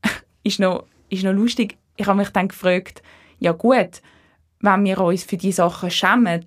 ist, 0.43 0.59
noch, 0.59 0.85
ist 1.11 1.25
noch 1.25 1.33
lustig. 1.33 1.76
Ich 1.97 2.07
habe 2.07 2.19
mich 2.19 2.31
dann 2.31 2.49
gefragt, 2.49 3.02
ja 3.38 3.52
gut, 3.52 4.02
wenn 4.61 4.85
wir 4.85 5.00
uns 5.00 5.25
für 5.25 5.37
diese 5.37 5.57
Sachen 5.57 5.90
schämen, 5.90 6.45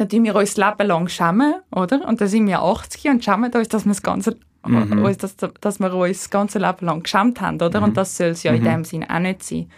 dann 0.00 0.08
tun 0.08 0.24
wir 0.24 0.34
uns 0.34 0.54
das 0.54 0.64
Leben 0.64 0.88
lang 0.88 1.08
schämen, 1.08 1.54
oder? 1.70 2.06
Und 2.06 2.20
dann 2.20 2.28
sind 2.28 2.46
wir 2.46 2.60
80 2.60 3.10
und 3.10 3.24
schämen 3.24 3.52
uns, 3.52 3.68
dass 3.68 3.84
wir 3.84 3.90
das 3.90 4.02
ganze 4.02 4.36
mhm. 4.66 5.04
uns, 5.04 5.18
dass, 5.18 5.36
dass 5.36 5.78
wir 5.78 5.94
uns 5.94 6.18
das 6.18 6.30
ganze 6.30 6.58
Leben 6.58 6.86
lang 6.86 7.02
geschämt 7.02 7.40
haben, 7.40 7.56
oder? 7.60 7.80
Mhm. 7.80 7.86
Und 7.86 7.96
das 7.96 8.16
soll 8.16 8.28
es 8.28 8.42
ja 8.42 8.52
in 8.52 8.62
mhm. 8.62 8.66
dem 8.66 8.84
Sinne 8.84 9.10
auch 9.10 9.18
nicht 9.18 9.42
sein. 9.42 9.70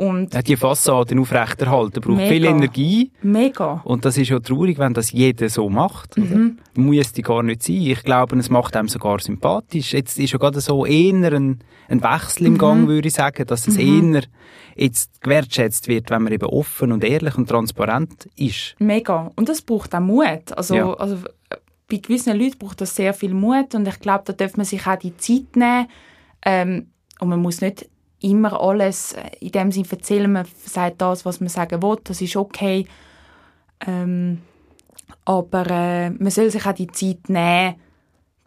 Und 0.00 0.32
ja, 0.32 0.40
die 0.40 0.56
Fassade 0.56 1.20
aufrechterhalten 1.20 2.00
braucht 2.00 2.16
mega, 2.16 2.30
viel 2.30 2.44
Energie. 2.46 3.12
Mega. 3.20 3.82
Und 3.84 4.06
das 4.06 4.16
ist 4.16 4.30
ja 4.30 4.40
traurig, 4.40 4.78
wenn 4.78 4.94
das 4.94 5.12
jeder 5.12 5.50
so 5.50 5.68
macht. 5.68 6.16
Mhm. 6.16 6.56
Muss 6.74 7.12
die 7.12 7.20
gar 7.20 7.42
nicht 7.42 7.62
sein. 7.62 7.82
Ich 7.82 8.02
glaube, 8.02 8.34
es 8.38 8.48
macht 8.48 8.76
einem 8.76 8.88
sogar 8.88 9.18
sympathisch. 9.18 9.92
Jetzt 9.92 10.18
ist 10.18 10.32
ja 10.32 10.38
gerade 10.38 10.62
so 10.62 10.86
eher 10.86 11.34
ein, 11.34 11.58
ein 11.88 12.02
Wechsel 12.02 12.46
im 12.46 12.54
mhm. 12.54 12.58
Gang, 12.58 12.88
würde 12.88 13.08
ich 13.08 13.14
sagen, 13.14 13.44
dass 13.46 13.68
es 13.68 13.76
mhm. 13.76 14.14
eher 14.14 14.22
jetzt 14.74 15.20
gewertschätzt 15.20 15.86
wird, 15.86 16.08
wenn 16.08 16.22
man 16.22 16.32
eben 16.32 16.46
offen 16.46 16.92
und 16.92 17.04
ehrlich 17.04 17.36
und 17.36 17.50
transparent 17.50 18.26
ist. 18.36 18.76
Mega. 18.78 19.30
Und 19.36 19.50
das 19.50 19.60
braucht 19.60 19.94
auch 19.94 20.00
Mut. 20.00 20.56
Also, 20.56 20.76
ja. 20.76 20.94
also 20.94 21.18
bei 21.90 21.98
gewissen 21.98 22.38
Leuten 22.38 22.56
braucht 22.56 22.80
das 22.80 22.96
sehr 22.96 23.12
viel 23.12 23.34
Mut 23.34 23.74
und 23.74 23.86
ich 23.86 24.00
glaube, 24.00 24.24
da 24.24 24.32
darf 24.32 24.56
man 24.56 24.64
sich 24.64 24.86
auch 24.86 24.96
die 24.96 25.14
Zeit 25.18 25.56
nehmen. 25.56 25.88
Ähm, 26.42 26.86
und 27.20 27.28
man 27.28 27.42
muss 27.42 27.60
nicht 27.60 27.86
immer 28.20 28.60
alles 28.60 29.12
äh, 29.12 29.30
in 29.40 29.52
dem 29.52 29.72
Sinne 29.72 29.88
erzählen, 29.90 30.32
man 30.32 30.46
sagt 30.64 31.00
das, 31.00 31.24
was 31.24 31.40
man 31.40 31.48
sagen 31.48 31.82
will, 31.82 31.96
das 32.04 32.20
ist 32.20 32.36
okay. 32.36 32.86
Ähm, 33.86 34.42
aber 35.24 35.66
äh, 35.70 36.10
man 36.10 36.30
soll 36.30 36.50
sich 36.50 36.66
auch 36.66 36.72
die 36.72 36.88
Zeit 36.88 37.28
nehmen, 37.28 37.76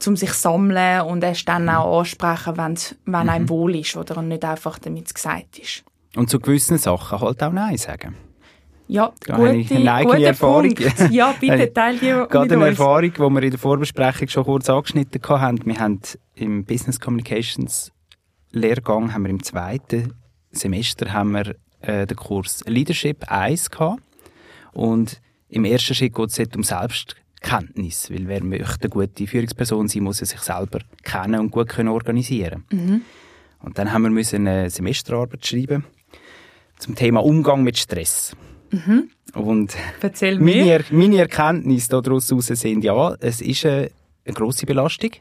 um 0.05 0.15
sich 0.15 0.31
zu 0.31 0.41
sammeln 0.41 1.01
und 1.01 1.23
erst 1.23 1.47
dann 1.47 1.69
auch 1.69 1.99
ansprechen, 1.99 2.57
wenn's, 2.57 2.95
wenn 3.05 3.23
mhm. 3.23 3.29
einem 3.29 3.49
wohl 3.49 3.75
ist 3.75 3.95
oder 3.95 4.17
und 4.17 4.27
nicht 4.27 4.43
einfach, 4.43 4.79
damit 4.79 5.07
es 5.07 5.13
gesagt 5.13 5.59
ist. 5.59 5.83
Und 6.15 6.29
zu 6.29 6.39
gewissen 6.39 6.77
Sachen 6.77 7.19
halt 7.19 7.41
auch 7.41 7.51
Nein 7.51 7.77
sagen. 7.77 8.15
Ja, 8.87 9.13
da 9.25 9.37
gute, 9.37 9.55
ich 9.55 9.73
eine 9.73 9.93
eigene 9.93 10.25
Erfahrung. 10.25 10.75
Punkt. 10.75 11.09
Ja, 11.11 11.33
bitte 11.39 11.73
teile 11.73 11.97
die 11.97 12.07
Gerade 12.07 12.53
eine 12.53 12.57
uns. 12.57 12.77
Erfahrung, 12.77 13.13
die 13.13 13.17
wir 13.17 13.43
in 13.43 13.49
der 13.51 13.59
Vorbesprechung 13.59 14.27
schon 14.27 14.43
kurz 14.43 14.69
angeschnitten 14.69 15.21
haben. 15.29 15.65
Wir 15.65 15.79
haben 15.79 15.99
im 16.35 16.65
Business 16.65 16.99
Communications 16.99 17.92
Lehrgang 18.53 19.13
haben 19.13 19.23
wir 19.23 19.29
im 19.29 19.43
zweiten 19.43 20.13
Semester 20.51 21.11
haben 21.11 21.31
wir 21.31 21.55
äh, 21.81 22.07
den 22.07 22.15
Kurs 22.15 22.63
Leadership 22.65 23.29
1 23.29 23.71
gehabt. 23.71 24.01
Und 24.71 25.21
im 25.49 25.65
ersten 25.65 25.93
Schritt 25.93 26.15
geht 26.15 26.29
es 26.29 26.55
um 26.55 26.63
Selbstkenntnis, 26.63 28.09
weil 28.11 28.27
wer 28.27 28.43
möchte 28.43 28.83
eine 28.83 28.89
gute 28.89 29.27
Führungsperson 29.27 29.87
sein, 29.87 30.03
muss 30.03 30.21
er 30.21 30.27
sich 30.27 30.39
selber 30.39 30.79
kennen 31.03 31.39
und 31.39 31.51
gut 31.51 31.69
können 31.69 31.89
organisieren. 31.89 32.63
Mhm. 32.71 33.01
Und 33.59 33.77
dann 33.77 33.91
haben 33.91 34.03
wir 34.03 34.09
müssen 34.09 34.47
eine 34.47 34.69
Semesterarbeit 34.69 35.45
schreiben 35.45 35.85
zum 36.77 36.95
Thema 36.95 37.23
Umgang 37.23 37.63
mit 37.63 37.77
Stress. 37.77 38.35
Mhm. 38.71 39.09
Und 39.33 39.75
Erzähl 40.01 40.39
meine, 40.39 40.69
er 40.69 40.83
meine 40.91 41.17
Erkenntnisse 41.17 42.01
daraus 42.01 42.27
sind, 42.27 42.83
ja, 42.83 43.15
es 43.19 43.41
ist 43.41 43.65
eine, 43.65 43.89
eine 44.25 44.33
grosse 44.33 44.65
Belastung. 44.65 45.11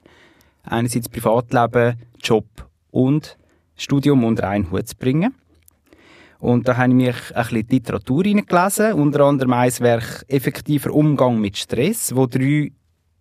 Einerseits 0.64 1.08
Privatleben, 1.08 1.98
Job 2.22 2.46
und 2.92 3.36
Studium 3.74 4.22
unter 4.22 4.48
einen 4.48 4.70
Hut 4.70 4.86
zu 4.86 4.96
bringen. 4.96 5.34
Und 6.38 6.68
da 6.68 6.76
habe 6.76 6.90
ich 6.90 6.94
mich 6.94 7.36
ein 7.36 7.42
bisschen 7.42 7.66
Literatur 7.68 8.24
hineingelesen, 8.24 8.92
unter 8.94 9.20
anderem 9.24 9.52
ein 9.52 9.72
Werk 9.80 10.24
«Effektiver 10.28 10.92
Umgang 10.92 11.40
mit 11.40 11.56
Stress», 11.56 12.14
wo 12.14 12.26
drei 12.26 12.72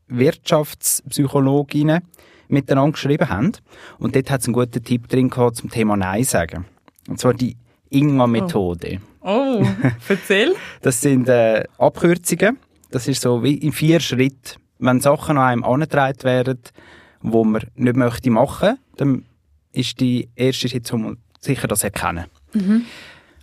Wirtschaftspsychologinnen 0.08 2.01
miteinander 2.48 2.94
geschrieben 2.94 3.30
haben. 3.30 3.51
Und 3.98 4.16
dort 4.16 4.30
hat 4.30 4.42
es 4.42 4.48
einen 4.48 4.54
guten 4.54 4.84
Tipp 4.84 5.08
drin 5.08 5.30
gehabt 5.30 5.56
zum 5.56 5.70
Thema 5.70 5.96
Nein 5.96 6.24
sagen. 6.24 6.66
Und 7.08 7.20
zwar 7.20 7.34
die 7.34 7.58
Inga-Methode. 7.90 9.00
Oh, 9.22 9.62
oh 9.62 9.66
erzähl. 10.10 10.56
das 10.82 11.01
sind 11.01 11.30
äh, 11.30 11.63
Abkürzungen. 11.78 12.58
Das 12.90 13.08
ist 13.08 13.22
so 13.22 13.44
wie 13.44 13.54
in 13.56 13.72
vier 13.72 14.00
Schritten. 14.00 14.60
Wenn 14.80 15.00
Sachen 15.00 15.38
an 15.38 15.44
einem 15.44 15.63
angetragen 15.63 16.24
werden, 16.24 16.60
wo 17.22 17.44
man 17.44 17.62
nicht 17.75 17.96
möchte 17.96 18.32
machen, 18.32 18.80
dann 18.98 19.25
ist 19.74 20.00
die 20.00 20.30
erste 20.36 20.70
Schritt, 20.70 20.92
um 20.94 21.18
sicher 21.40 21.68
das 21.68 21.84
erkennen. 21.84 22.25
Mhm. 22.54 22.86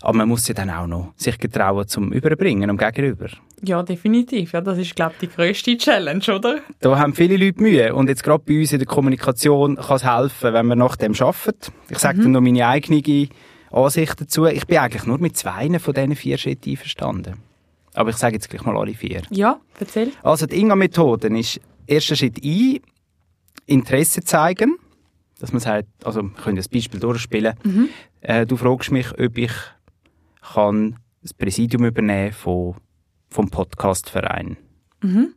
Aber 0.01 0.17
man 0.19 0.29
muss 0.29 0.47
ja 0.47 0.55
dann 0.55 0.71
auch 0.71 0.87
noch 0.87 1.13
sich 1.17 1.39
getrauen 1.39 1.89
zum 1.89 2.13
Überbringen 2.13 2.71
am 2.71 2.77
Gegenüber. 2.77 3.29
Ja, 3.63 3.83
definitiv. 3.83 4.53
Ja, 4.53 4.61
das 4.61 4.79
ist, 4.79 4.95
glaube 4.95 5.15
ich, 5.21 5.29
die 5.29 5.35
grösste 5.35 5.77
Challenge, 5.77 6.23
oder? 6.33 6.61
Da 6.81 6.99
haben 6.99 7.15
viele 7.15 7.37
Leute 7.37 7.61
Mühe. 7.61 7.93
Und 7.95 8.09
jetzt 8.09 8.23
gerade 8.23 8.43
bei 8.47 8.61
uns 8.61 8.73
in 8.73 8.79
der 8.79 8.87
Kommunikation 8.87 9.77
kann 9.77 9.97
es 9.97 10.05
helfen, 10.05 10.55
wenn 10.55 10.67
wir 10.67 10.77
nach 10.77 10.95
dem 10.95 11.15
arbeiten. 11.15 11.73
Ich 11.89 11.99
sage 11.99 12.19
mhm. 12.19 12.23
dann 12.23 12.33
noch 12.33 12.41
meine 12.41 12.67
eigene 12.67 13.29
Ansicht 13.73 14.21
dazu. 14.21 14.47
Ich 14.47 14.67
bin 14.69 14.79
eigentlich 14.79 15.05
nur 15.05 15.19
mit 15.19 15.37
zwei 15.37 15.77
von 15.81 15.95
diesen 15.95 16.15
vier 16.15 16.39
Schritten 16.39 16.71
einverstanden. 16.71 17.35
Aber 17.95 18.11
ich 18.11 18.17
sage 18.17 18.35
jetzt 18.35 18.49
gleich 18.49 18.65
mal 18.65 18.77
alle 18.77 18.95
vier. 18.95 19.23
Ja, 19.31 19.59
erzähl. 19.81 20.13
Also 20.23 20.47
die 20.47 20.61
Inga-Methode 20.61 21.37
ist 21.37 21.61
erster 21.89 22.15
Schritt 22.15 22.39
ein, 22.45 22.79
Interesse 23.67 24.23
zeigen 24.23 24.79
dass 25.39 25.53
man 25.53 25.61
sagt, 25.61 25.89
also 26.05 26.23
wir 26.23 26.31
können 26.31 26.57
das 26.57 26.69
Beispiel 26.69 27.01
durchspielen. 27.01 27.55
Mhm. 27.65 27.89
Äh, 28.21 28.47
du 28.47 28.57
fragst 28.57 28.91
mich, 28.91 29.13
ob 29.19 29.39
ich 29.39 29.53
kann 30.55 30.99
das 31.23 31.35
Präsidium 31.35 31.85
übernehmen 31.85 32.33
von 32.33 32.77
vom 33.31 33.51
Podcastverein. 33.51 34.57
Mhm. 35.03 35.35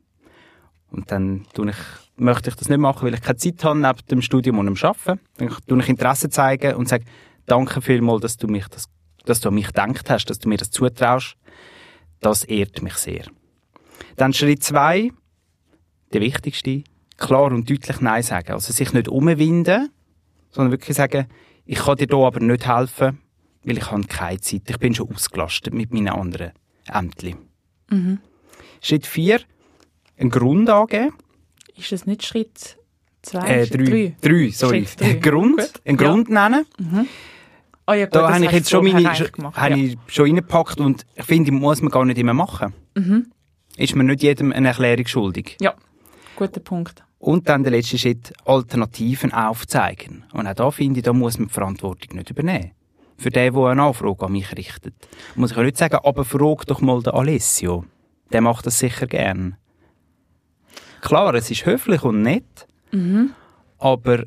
Und 0.91 1.11
dann 1.11 1.45
tue 1.53 1.69
ich, 1.69 1.77
möchte 2.17 2.49
ich 2.49 2.55
das 2.55 2.69
nicht 2.69 2.79
machen, 2.79 3.05
weil 3.05 3.13
ich 3.13 3.21
keine 3.21 3.37
Zeit 3.37 3.63
habe 3.63 3.79
neben 3.79 3.99
dem 4.09 4.21
Studium 4.21 4.59
und 4.59 4.65
dem 4.65 4.77
Arbeiten. 4.81 5.19
Dann 5.37 5.55
tue 5.67 5.79
ich 5.79 5.89
Interesse 5.89 6.29
zeigen 6.29 6.75
und 6.75 6.87
sage, 6.87 7.05
danke 7.45 7.81
vielmals, 7.81 8.21
dass 8.21 8.37
du 8.37 8.47
mich 8.47 8.67
das, 8.67 8.89
dass 9.25 9.39
du 9.39 9.49
an 9.49 9.55
mich 9.55 9.67
gedacht 9.67 10.09
hast, 10.09 10.25
dass 10.25 10.39
du 10.39 10.49
mir 10.49 10.57
das 10.57 10.71
zutraust. 10.71 11.37
Das 12.19 12.43
ehrt 12.43 12.81
mich 12.81 12.95
sehr. 12.95 13.25
Dann 14.17 14.33
Schritt 14.33 14.63
zwei, 14.63 15.11
der 16.13 16.21
wichtigste, 16.21 16.83
klar 17.21 17.51
und 17.51 17.69
deutlich 17.69 18.01
Nein 18.01 18.23
sagen. 18.23 18.51
Also 18.51 18.73
sich 18.73 18.93
nicht 18.93 19.07
umwinden, 19.07 19.89
sondern 20.49 20.71
wirklich 20.71 20.97
sagen, 20.97 21.27
ich 21.65 21.79
kann 21.79 21.97
dir 21.97 22.07
hier 22.09 22.17
aber 22.17 22.39
nicht 22.39 22.67
helfen, 22.67 23.19
weil 23.63 23.77
ich 23.77 23.91
habe 23.91 24.03
keine 24.03 24.41
Zeit. 24.41 24.69
Ich 24.69 24.79
bin 24.79 24.93
schon 24.93 25.13
ausgelastet 25.13 25.73
mit 25.73 25.93
meinen 25.93 26.09
anderen 26.09 26.51
Ämtern. 26.87 27.37
Mhm. 27.89 28.19
Schritt 28.81 29.05
4, 29.05 29.39
einen 30.17 30.29
Grund 30.29 30.69
angeben. 30.69 31.13
Ist 31.77 31.91
das 31.91 32.05
nicht 32.05 32.23
Schritt 32.23 32.77
2? 33.21 33.47
Äh, 33.47 33.67
3. 33.67 34.15
3, 34.21 34.49
sorry. 34.49 34.87
Drei. 34.97 35.13
Grund, 35.13 35.71
einen 35.85 35.97
Grund 35.97 36.29
ja. 36.29 36.49
nennen. 36.49 36.65
Mhm. 36.79 37.07
Oh 37.87 37.93
ja, 37.93 38.05
gut, 38.05 38.15
da 38.15 38.33
habe 38.33 38.45
ich 38.45 38.51
jetzt 38.51 38.69
schon 38.69 38.85
meine, 38.85 39.01
gemacht, 39.01 39.57
ja. 39.57 39.75
ich 39.75 39.97
schon 40.07 40.25
reingepackt 40.25 40.79
und 40.79 41.05
ich 41.15 41.25
finde, 41.25 41.51
muss 41.51 41.81
man 41.81 41.91
gar 41.91 42.05
nicht 42.05 42.17
immer 42.17 42.33
machen. 42.33 42.73
Mhm. 42.95 43.31
Ist 43.77 43.95
man 43.95 44.05
nicht 44.05 44.23
jedem 44.23 44.51
eine 44.51 44.69
Erklärung 44.69 45.07
schuldig. 45.07 45.57
Ja, 45.59 45.73
guter 46.35 46.59
Punkt. 46.59 47.03
Und 47.21 47.47
dann 47.47 47.61
der 47.61 47.71
letzte 47.71 47.99
Schritt, 47.99 48.33
Alternativen 48.45 49.31
aufzeigen. 49.31 50.25
Und 50.33 50.47
auch 50.47 50.55
da 50.55 50.71
finde 50.71 50.99
ich, 50.99 51.03
da 51.03 51.13
muss 51.13 51.37
man 51.37 51.49
die 51.49 51.53
Verantwortung 51.53 52.17
nicht 52.17 52.31
übernehmen. 52.31 52.71
Für 53.15 53.29
den, 53.29 53.53
der 53.53 53.63
eine 53.63 53.83
Anfrage 53.83 54.25
an 54.25 54.31
mich 54.31 54.51
richtet. 54.57 54.95
Muss 55.35 55.51
ich 55.51 55.57
auch 55.57 55.61
nicht 55.61 55.77
sagen, 55.77 55.99
aber 56.03 56.25
frag 56.25 56.65
doch 56.65 56.81
mal 56.81 57.03
den 57.03 57.13
Alessio. 57.13 57.85
Der 58.33 58.41
macht 58.41 58.65
das 58.65 58.79
sicher 58.79 59.05
gern. 59.05 59.55
Klar, 61.01 61.35
es 61.35 61.51
ist 61.51 61.67
höflich 61.67 62.01
und 62.01 62.23
nett, 62.23 62.67
mhm. 62.91 63.31
aber 63.77 64.25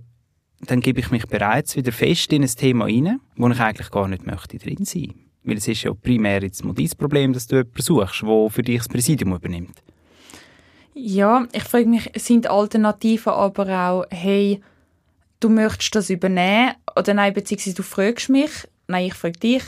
dann 0.60 0.80
gebe 0.80 1.00
ich 1.00 1.10
mich 1.10 1.26
bereits 1.26 1.74
wieder 1.74 1.90
fest 1.90 2.32
in 2.32 2.42
ein 2.42 2.48
Thema 2.48 2.84
rein, 2.84 3.20
wo 3.36 3.48
ich 3.48 3.58
eigentlich 3.58 3.90
gar 3.90 4.06
nicht 4.06 4.24
möchte 4.24 4.58
drin 4.58 4.84
sein. 4.84 5.14
Weil 5.42 5.56
es 5.56 5.66
ist 5.66 5.82
ja 5.82 5.92
primär 5.92 6.42
jetzt 6.42 6.64
mal 6.64 6.74
dein 6.74 6.90
Problem, 6.96 7.32
dass 7.32 7.48
du 7.48 7.56
jemanden 7.56 7.82
suchst, 7.82 8.22
der 8.22 8.50
für 8.50 8.62
dich 8.62 8.78
das 8.78 8.88
Präsidium 8.88 9.34
übernimmt. 9.34 9.82
Ja, 10.94 11.46
ich 11.52 11.64
frage 11.64 11.86
mich, 11.86 12.10
sind 12.16 12.48
Alternativen 12.48 13.32
aber 13.32 13.68
auch, 13.68 14.06
hey, 14.10 14.62
du 15.40 15.48
möchtest 15.48 15.94
das 15.94 16.08
übernehmen? 16.08 16.74
Oder 16.96 17.14
nein, 17.14 17.34
beziehungsweise 17.34 17.76
du 17.76 17.82
fragst 17.82 18.28
mich, 18.28 18.50
nein, 18.86 19.06
ich 19.06 19.14
frage 19.14 19.38
dich, 19.38 19.62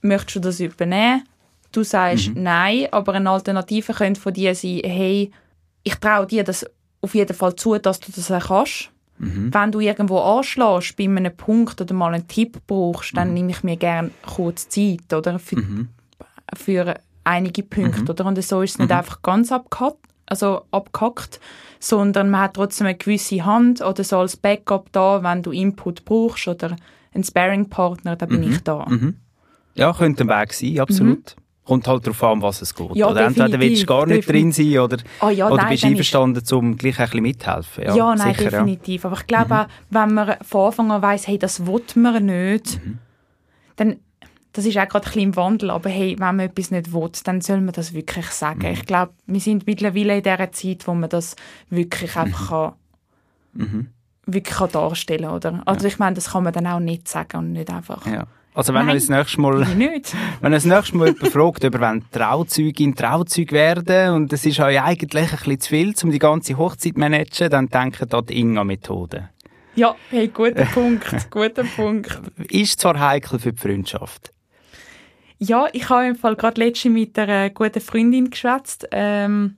möchtest 0.00 0.36
du 0.36 0.40
das 0.40 0.60
übernehmen? 0.60 1.24
Du 1.70 1.82
sagst 1.82 2.28
mhm. 2.28 2.42
nein, 2.44 2.88
aber 2.92 3.14
eine 3.14 3.30
Alternative 3.30 3.92
könnte 3.92 4.20
von 4.20 4.32
dir 4.32 4.54
sein, 4.54 4.80
hey, 4.84 5.30
ich 5.82 5.96
traue 5.96 6.26
dir 6.26 6.44
das 6.44 6.64
auf 7.02 7.14
jeden 7.14 7.36
Fall 7.36 7.54
zu, 7.56 7.76
dass 7.78 8.00
du 8.00 8.10
das 8.10 8.30
auch 8.30 8.46
kannst. 8.46 8.90
Mhm. 9.18 9.52
Wenn 9.52 9.70
du 9.70 9.80
irgendwo 9.80 10.18
anschlägst, 10.18 10.96
bei 10.96 11.04
einem 11.04 11.36
Punkt 11.36 11.80
oder 11.80 11.94
mal 11.94 12.14
einen 12.14 12.26
Tipp 12.26 12.60
brauchst, 12.66 13.16
dann 13.16 13.28
mhm. 13.28 13.34
nehme 13.34 13.50
ich 13.50 13.62
mir 13.62 13.76
gerne 13.76 14.10
kurz 14.24 14.68
Zeit, 14.68 15.12
oder? 15.12 15.38
Für, 15.38 15.56
mhm. 15.56 15.88
für 16.56 16.94
einige 17.22 17.62
Punkte, 17.62 18.02
mhm. 18.02 18.08
oder? 18.08 18.26
Und 18.26 18.42
so 18.42 18.62
ist 18.62 18.72
es 18.72 18.78
nicht 18.78 18.90
mhm. 18.90 18.96
einfach 18.96 19.20
ganz 19.22 19.52
abgehakt, 19.52 19.98
also 20.26 20.62
abgehackt, 20.70 21.40
sondern 21.78 22.30
man 22.30 22.42
hat 22.42 22.54
trotzdem 22.54 22.86
eine 22.86 22.96
gewisse 22.96 23.44
Hand 23.44 23.82
oder 23.82 24.04
so 24.04 24.18
als 24.18 24.36
Backup 24.36 24.90
da, 24.92 25.22
wenn 25.22 25.42
du 25.42 25.50
Input 25.50 26.04
brauchst 26.04 26.48
oder 26.48 26.76
einen 27.12 27.24
Sparring-Partner, 27.24 28.16
dann 28.16 28.28
bin 28.28 28.44
mhm. 28.44 28.52
ich 28.52 28.60
da. 28.62 28.86
Mhm. 28.88 29.16
Ja, 29.74 29.92
könnte 29.92 30.24
ein 30.24 30.28
Weg 30.28 30.52
sein, 30.52 30.80
absolut. 30.80 31.36
Mhm. 31.36 31.42
Kommt 31.64 31.88
halt 31.88 32.06
darauf 32.06 32.22
an, 32.24 32.42
was 32.42 32.60
es 32.60 32.74
geht. 32.74 32.94
Ja, 32.94 33.08
oder 33.08 33.24
entweder 33.24 33.58
willst 33.58 33.82
du 33.82 33.86
gar 33.86 34.06
nicht 34.06 34.28
drin 34.28 34.52
sein 34.52 34.78
oder, 34.78 34.98
oh, 35.22 35.30
ja, 35.30 35.48
oder 35.48 35.62
nein, 35.62 35.70
bist 35.70 35.82
du 35.82 35.86
einverstanden, 35.88 36.44
um 36.52 36.76
gleich 36.76 36.98
ein 36.98 37.06
bisschen 37.06 37.22
mithelfen. 37.22 37.84
Ja, 37.84 37.94
ja 37.94 38.14
nein, 38.14 38.34
sicher, 38.34 38.50
definitiv. 38.50 39.04
Ja. 39.04 39.10
Aber 39.10 39.18
ich 39.18 39.26
glaube 39.26 39.54
mhm. 39.54 39.60
auch, 39.60 39.66
wenn 39.88 40.14
man 40.14 40.36
von 40.42 40.66
Anfang 40.66 40.92
an 40.92 41.02
weiss, 41.02 41.26
hey, 41.26 41.38
das 41.38 41.66
will 41.66 41.82
man 41.94 42.26
nicht, 42.26 42.84
mhm. 42.84 42.98
dann, 43.76 43.96
das 44.54 44.66
ist 44.66 44.78
auch 44.78 44.88
gerade 44.88 45.04
ein 45.04 45.10
bisschen 45.10 45.22
im 45.22 45.36
Wandel, 45.36 45.70
aber 45.70 45.90
hey, 45.90 46.16
wenn 46.18 46.36
man 46.36 46.46
etwas 46.46 46.70
nicht 46.70 46.92
will, 46.92 47.10
dann 47.24 47.40
soll 47.40 47.60
man 47.60 47.74
das 47.74 47.92
wirklich 47.92 48.26
sagen. 48.26 48.60
Mhm. 48.60 48.74
Ich 48.74 48.86
glaube, 48.86 49.12
wir 49.26 49.40
sind 49.40 49.66
mittlerweile 49.66 50.16
in 50.16 50.22
dieser 50.22 50.52
Zeit, 50.52 50.86
wo 50.86 50.94
man 50.94 51.10
das 51.10 51.34
wirklich 51.70 52.16
einfach 52.16 52.48
kann, 52.48 52.72
mhm. 53.54 53.88
wirklich 54.26 54.56
kann 54.56 54.70
darstellen 54.70 55.40
kann. 55.40 55.62
Also 55.64 55.88
ich 55.88 55.98
meine, 55.98 56.14
das 56.14 56.30
kann 56.30 56.44
man 56.44 56.52
dann 56.52 56.68
auch 56.68 56.78
nicht 56.78 57.08
sagen 57.08 57.36
und 57.38 57.52
nicht 57.52 57.68
einfach... 57.68 58.06
Ja. 58.06 58.26
Also 58.56 58.72
wenn 58.72 58.86
Nein, 58.86 58.94
das 58.94 59.08
nächste 59.08 59.40
Mal, 59.40 59.66
nicht. 59.74 60.14
wenn 60.40 60.52
das 60.52 60.64
nächste 60.64 60.96
Mal 60.96 61.08
jemand 61.08 61.32
fragt, 61.32 61.64
ob 61.64 61.74
er 61.74 61.98
Trauzeugin 62.12 62.94
Trauzeug 62.94 63.50
werden 63.50 64.14
und 64.14 64.32
es 64.32 64.46
ist 64.46 64.60
euch 64.60 64.80
eigentlich 64.80 65.12
ein 65.16 65.36
bisschen 65.36 65.60
zu 65.60 65.68
viel, 65.68 65.94
um 66.04 66.12
die 66.12 66.20
ganze 66.20 66.56
Hochzeit 66.56 66.94
zu 66.94 67.00
managen, 67.00 67.50
dann 67.50 67.66
denkt 67.66 68.14
an 68.14 68.26
die 68.26 68.38
Inga-Methode. 68.38 69.30
Ja, 69.74 69.96
hey, 70.10 70.28
guter 70.28 70.64
Punkt, 70.72 71.28
guter 71.32 71.64
Punkt. 71.64 72.20
Ist 72.48 72.78
zwar 72.78 73.00
heikel 73.00 73.40
für 73.40 73.52
die 73.52 73.60
Freundschaft. 73.60 74.33
Ja, 75.38 75.66
ich 75.72 75.88
habe 75.88 76.06
im 76.06 76.16
Fall 76.16 76.36
gerade 76.36 76.60
letztens 76.60 76.94
mit 76.94 77.18
einer 77.18 77.50
guten 77.50 77.80
Freundin 77.80 78.30
geschwätzt. 78.30 78.88
Ähm, 78.92 79.56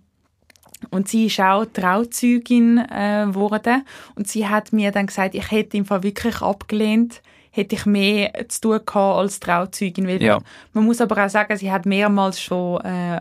und 0.90 1.08
sie 1.08 1.26
ist 1.26 1.40
auch 1.40 1.64
Trauzeugin 1.64 2.78
äh, 2.78 3.26
geworden. 3.26 3.84
Und 4.14 4.28
sie 4.28 4.46
hat 4.46 4.72
mir 4.72 4.92
dann 4.92 5.06
gesagt, 5.06 5.34
ich 5.34 5.50
hätte 5.50 5.76
im 5.76 5.84
Fall 5.84 6.02
wirklich 6.02 6.42
abgelehnt, 6.42 7.22
hätte 7.50 7.76
ich 7.76 7.86
mehr 7.86 8.32
zu 8.48 8.60
tun 8.60 8.80
gehabt 8.84 9.18
als 9.18 9.40
Trauzeugin. 9.40 10.06
Weil 10.06 10.22
ja. 10.22 10.38
Man 10.72 10.84
muss 10.84 11.00
aber 11.00 11.24
auch 11.24 11.30
sagen, 11.30 11.56
sie 11.56 11.72
hat 11.72 11.86
mehrmals 11.86 12.40
schon 12.40 12.80
äh, 12.82 13.20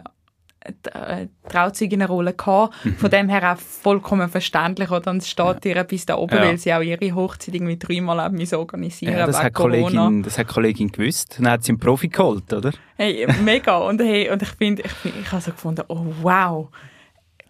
äh 0.94 1.28
Trauzeuginnenrolle 1.50 2.34
gehabt. 2.34 2.74
Mhm. 2.84 2.96
Von 2.96 3.10
dem 3.10 3.30
her 3.30 3.54
auch 3.54 3.58
vollkommen 3.58 4.30
verständlich. 4.30 4.92
Oder? 4.92 5.12
Und 5.12 5.18
es 5.18 5.30
steht 5.30 5.66
ja. 5.66 5.76
ihr 5.76 5.84
bis 5.84 6.06
da 6.06 6.16
oben, 6.18 6.36
ja. 6.36 6.44
weil 6.44 6.58
sie 6.58 6.74
auch 6.74 6.82
ihre 6.82 7.14
Hochzeit 7.14 7.56
irgendwie 7.56 7.78
dreimal 7.78 8.30
müssen 8.32 8.56
organisieren 8.56 9.18
ja, 9.18 9.26
das 9.26 9.42
hat 9.42 9.54
Kollegin, 9.54 10.24
Das 10.24 10.38
hat 10.38 10.48
Kollegin 10.48 10.92
gewusst. 10.92 11.38
Dann 11.38 11.50
hat 11.50 11.64
sie 11.64 11.72
einen 11.72 11.80
Profi 11.80 12.08
geholt, 12.08 12.52
oder? 12.52 12.72
Hey, 12.98 13.28
mega. 13.44 13.78
Und, 13.78 14.02
hey, 14.02 14.30
und 14.30 14.42
ich 14.42 14.50
finde, 14.50 14.84
ich, 14.84 14.92
find, 14.92 15.16
ich 15.22 15.32
habe 15.32 15.42
so 15.42 15.52
gefunden, 15.52 15.84
oh 15.88 16.06
wow. 16.22 16.70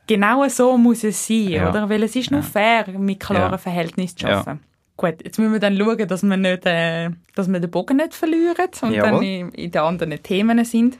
Genau 0.07 0.47
so 0.47 0.77
muss 0.77 1.03
es 1.03 1.25
sein, 1.25 1.49
ja. 1.49 1.69
oder? 1.69 1.89
Weil 1.89 2.03
es 2.03 2.15
ist 2.15 2.31
nur 2.31 2.43
fair, 2.43 2.85
mit 2.97 3.19
klaren 3.19 3.57
Verhältnissen 3.57 4.17
zu 4.17 4.27
arbeiten. 4.27 4.59
Gut, 4.97 5.15
jetzt 5.23 5.37
müssen 5.39 5.51
wir 5.51 5.59
dann 5.59 5.77
schauen, 5.77 6.07
dass 6.07 6.23
wir, 6.23 6.37
nicht, 6.37 6.65
äh, 6.65 7.09
dass 7.35 7.51
wir 7.51 7.59
den 7.59 7.69
Bogen 7.69 7.97
nicht 7.97 8.13
verlieren 8.13 8.69
und 8.81 8.93
Jawohl. 8.93 9.11
dann 9.11 9.21
in, 9.23 9.49
in 9.51 9.71
den 9.71 9.81
anderen 9.81 10.23
Themen 10.23 10.63
sind. 10.63 10.97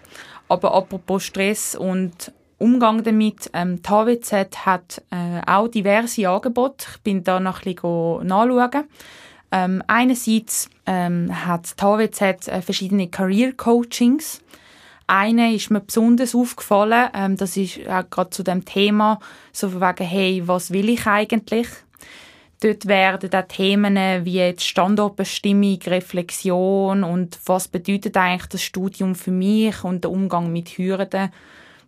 Aber 0.49 0.73
apropos 0.73 1.23
Stress 1.23 1.75
und 1.75 2.33
Umgang 2.57 3.03
damit, 3.03 3.49
ähm, 3.53 3.81
die 3.81 3.89
HWZ 3.89 4.65
hat 4.65 5.01
äh, 5.11 5.41
auch 5.45 5.67
diverse 5.67 6.29
Angebote. 6.29 6.85
Ich 6.95 7.01
bin 7.01 7.23
da 7.23 7.39
noch 7.39 7.65
ein 7.65 7.75
bisschen 7.75 8.27
nachschauen. 8.27 8.85
Ähm, 9.51 9.83
einerseits 9.87 10.69
ähm, 10.85 11.45
hat 11.45 11.79
die 11.79 11.83
HWZ 11.83 12.47
äh, 12.47 12.61
verschiedene 12.61 13.07
Career 13.07 13.53
Coachings. 13.53 14.41
Eine 15.07 15.53
ist 15.53 15.69
mir 15.69 15.81
besonders 15.81 16.33
aufgefallen, 16.33 17.09
ähm, 17.13 17.37
das 17.37 17.55
ist 17.57 17.87
auch 17.87 18.09
gerade 18.09 18.31
zu 18.31 18.43
dem 18.43 18.65
Thema, 18.65 19.19
so 19.51 19.69
von 19.69 19.81
wegen, 19.81 20.03
hey, 20.03 20.43
was 20.45 20.71
will 20.71 20.89
ich 20.89 21.05
eigentlich? 21.05 21.67
Dort 22.65 22.88
werden 22.88 23.31
auch 23.31 23.48
Themen 23.48 23.95
wie 24.25 24.38
jetzt 24.38 24.65
Standortbestimmung, 24.65 25.77
Reflexion 25.86 27.03
und 27.03 27.38
was 27.45 27.67
bedeutet 27.67 28.17
eigentlich 28.17 28.48
das 28.48 28.63
Studium 28.63 29.13
für 29.13 29.29
mich 29.29 29.84
und 29.84 30.03
der 30.03 30.10
Umgang 30.10 30.51
mit 30.51 30.69
Hürden, 30.69 31.31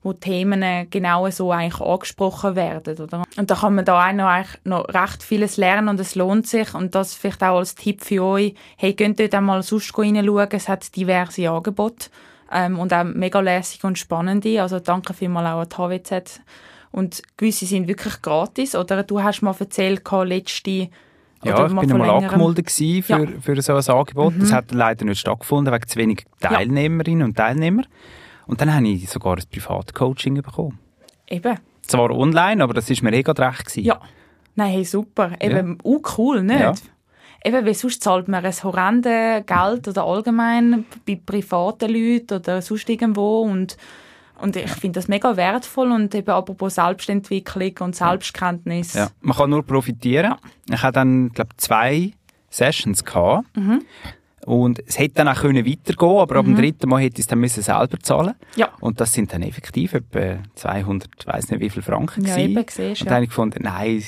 wo 0.03 0.13
Themen 0.13 0.87
genau 0.91 1.27
so 1.31 1.51
eigentlich 1.51 1.81
angesprochen 1.81 2.55
werden. 2.55 2.95
Oder? 2.99 3.23
Und 3.37 3.49
da 3.49 3.55
kann 3.55 3.73
man 3.73 3.85
da 3.85 4.07
auch 4.07 4.13
noch, 4.13 4.27
eigentlich 4.27 4.59
noch 4.65 4.87
recht 4.89 5.23
vieles 5.23 5.57
lernen 5.57 5.89
und 5.89 5.99
es 5.99 6.13
lohnt 6.13 6.45
sich. 6.45 6.71
Und 6.75 6.93
das 6.93 7.15
vielleicht 7.15 7.41
auch 7.41 7.57
als 7.57 7.73
Tipp 7.73 8.03
für 8.03 8.23
euch. 8.23 8.53
Hey, 8.77 8.93
könnt 8.93 9.19
dort 9.19 9.33
einmal 9.33 9.63
sonst 9.63 9.97
reinschauen. 9.97 10.47
Es 10.51 10.69
hat 10.69 10.95
diverse 10.95 11.49
Angebote 11.49 12.09
ähm, 12.51 12.77
und 12.77 12.93
auch 12.93 13.03
mega 13.03 13.39
lässig 13.39 13.83
und 13.83 13.97
spannende. 13.97 14.61
Also 14.61 14.79
danke 14.79 15.15
vielmals 15.15 15.71
auch 15.71 15.79
an 15.79 15.89
die 15.91 16.03
HWZ 16.03 16.41
und 16.97 17.21
gewisse 17.37 17.67
sind 17.67 17.87
wirklich 17.87 18.23
gratis. 18.23 18.73
Oder 18.73 19.03
du 19.03 19.21
hast 19.21 19.43
mal 19.43 19.55
erzählt, 19.57 20.01
letzte 20.25 20.89
ja, 21.43 21.53
ich 21.53 21.53
war 21.53 21.69
mal 21.69 22.09
angemeldet 22.09 22.71
für, 22.71 23.19
ja. 23.19 23.27
für 23.39 23.61
so 23.61 23.75
ein 23.75 23.97
Angebot. 23.99 24.33
Mhm. 24.33 24.39
Das 24.39 24.51
hat 24.51 24.71
leider 24.71 25.05
nicht 25.05 25.19
stattgefunden, 25.19 25.71
wegen 25.71 25.87
zu 25.87 25.99
wenig 25.99 26.25
Teilnehmerinnen 26.39 27.19
ja. 27.19 27.25
und 27.25 27.37
Teilnehmer. 27.37 27.83
Und 28.47 28.61
dann 28.61 28.73
habe 28.73 28.87
ich 28.87 29.07
sogar 29.07 29.37
ein 29.37 29.43
Privatcoaching 29.51 30.41
bekommen. 30.41 30.79
Eben. 31.27 31.59
Zwar 31.83 32.09
online, 32.09 32.63
aber 32.63 32.73
das 32.73 32.89
war 32.89 32.97
mir 33.03 33.15
eh 33.15 33.21
gerade 33.21 33.43
recht. 33.43 33.65
Gewesen. 33.65 33.85
Ja. 33.85 34.01
Nein, 34.55 34.71
hey, 34.71 34.83
super. 34.83 35.33
Eben, 35.39 35.77
ja. 35.77 35.85
Uh, 35.85 36.01
cool, 36.17 36.41
nicht? 36.41 36.59
Ja. 36.59 36.73
Eben, 37.45 37.63
weil 37.63 37.75
sonst 37.75 38.01
zahlt 38.01 38.27
man 38.27 38.43
ein 38.43 38.63
horrendes 38.63 39.45
Geld 39.45 39.87
oder 39.87 40.03
allgemein 40.03 40.85
bei 41.05 41.21
privaten 41.23 41.93
Leuten 41.93 42.39
oder 42.39 42.63
sonst 42.63 42.89
irgendwo 42.89 43.41
und 43.41 43.77
und 44.41 44.55
ich 44.55 44.69
finde 44.71 44.99
das 44.99 45.07
mega 45.07 45.35
wertvoll 45.35 45.91
und 45.91 46.13
eben 46.13 46.29
apropos 46.29 46.75
Selbstentwicklung 46.75 47.73
und 47.81 47.95
Selbstkenntnis. 47.95 48.93
Ja, 48.93 49.09
man 49.21 49.35
kann 49.35 49.49
nur 49.49 49.63
profitieren. 49.63 50.35
Ich 50.69 50.81
hatte 50.81 50.93
dann, 50.93 51.29
glaube 51.29 51.51
zwei 51.57 52.11
Sessions 52.49 53.03
gehabt. 53.03 53.45
Mhm. 53.55 53.81
Und 54.45 54.81
es 54.87 54.97
hätte 54.97 55.15
dann 55.15 55.27
auch 55.27 55.35
können 55.41 55.65
weitergehen 55.65 56.17
aber 56.17 56.35
mhm. 56.35 56.39
ab 56.39 56.45
dem 56.45 56.53
mhm. 56.53 56.57
dritten 56.57 56.89
Mal 56.89 57.01
hätte 57.01 57.15
ich 57.15 57.23
es 57.23 57.27
dann 57.27 57.39
müssen 57.39 57.61
selber 57.61 57.99
zahlen 57.99 58.33
Ja. 58.55 58.69
Und 58.79 59.01
das 59.01 59.13
sind 59.13 59.33
dann 59.33 59.41
effektiv 59.41 59.93
etwa 59.93 60.37
200, 60.55 61.09
ich 61.19 61.27
weiß 61.27 61.51
nicht 61.51 61.59
wie 61.59 61.69
viel 61.69 61.81
Franken 61.81 62.23
ja, 62.23 62.35
gewesen. 62.35 62.51
Eben, 62.51 62.65
siehst, 62.69 63.01
und 63.01 63.07
dann 63.07 63.15
habe 63.15 63.23
ich 63.25 63.29
gefunden, 63.29 63.59
nein, 63.63 64.01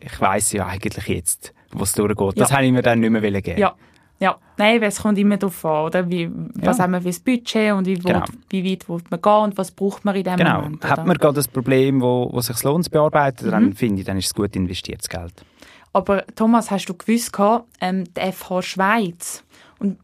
ich 0.00 0.20
weiß 0.20 0.52
ja 0.52 0.66
eigentlich 0.66 1.06
jetzt, 1.08 1.54
was 1.72 1.92
durchgeht. 1.92 2.18
Ja. 2.18 2.32
Das 2.34 2.52
habe 2.52 2.66
ich 2.66 2.72
mir 2.72 2.82
dann 2.82 3.00
nicht 3.00 3.10
mehr 3.10 3.40
geben. 3.40 3.58
Ja, 3.58 3.74
ja, 4.18 4.38
nein, 4.56 4.82
es 4.82 5.02
kommt 5.02 5.18
immer 5.18 5.36
darauf 5.36 5.64
an, 5.64 5.84
oder? 5.86 6.10
Wie, 6.10 6.30
was 6.54 6.78
haben 6.78 6.92
wir 6.92 7.02
für 7.02 7.08
ein 7.08 7.22
Budget 7.24 7.72
und 7.72 7.86
wie, 7.86 7.94
genau. 7.94 8.24
wie 8.48 8.70
weit 8.70 8.88
will 8.88 9.00
man 9.10 9.20
gehen 9.20 9.32
und 9.32 9.58
was 9.58 9.70
braucht 9.70 10.04
man 10.04 10.16
in 10.16 10.24
diesem 10.24 10.38
genau. 10.38 10.62
Moment. 10.62 10.80
Genau, 10.80 10.92
hat 10.92 11.06
man 11.06 11.16
gerade 11.16 11.34
das 11.34 11.48
Problem, 11.48 12.00
wo, 12.00 12.30
wo 12.32 12.40
sich 12.40 12.62
lohnt 12.62 12.84
zu 12.84 12.90
bearbeiten, 12.90 13.46
mhm. 13.46 13.50
dann 13.50 13.72
finde 13.74 14.00
ich, 14.00 14.06
dann 14.06 14.16
ist 14.16 14.26
es 14.26 14.34
gut 14.34 14.56
investiertes 14.56 15.08
Geld. 15.08 15.44
Aber 15.92 16.26
Thomas, 16.34 16.70
hast 16.70 16.86
du 16.86 16.94
gewusst, 16.94 17.32
ähm, 17.80 18.04
die 18.14 18.32
FH 18.32 18.62
Schweiz 18.62 19.44
und 19.78 19.98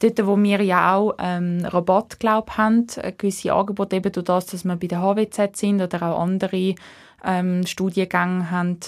dort, 0.00 0.26
wo 0.26 0.36
wir 0.36 0.62
ja 0.62 0.94
auch 0.94 1.14
ähm, 1.18 1.64
Rabatt 1.64 2.18
glaub, 2.18 2.56
haben, 2.56 2.86
äh, 2.96 3.12
gewisse 3.12 3.52
Angebote, 3.52 3.96
eben 3.96 4.12
durch 4.12 4.24
das, 4.24 4.46
dass 4.46 4.64
wir 4.64 4.76
bei 4.76 4.86
der 4.86 5.00
HWZ 5.00 5.56
sind 5.56 5.80
oder 5.80 6.02
auch 6.02 6.20
andere 6.20 6.74
ähm, 7.24 7.66
Studiengänge 7.66 8.50
haben, 8.50 8.78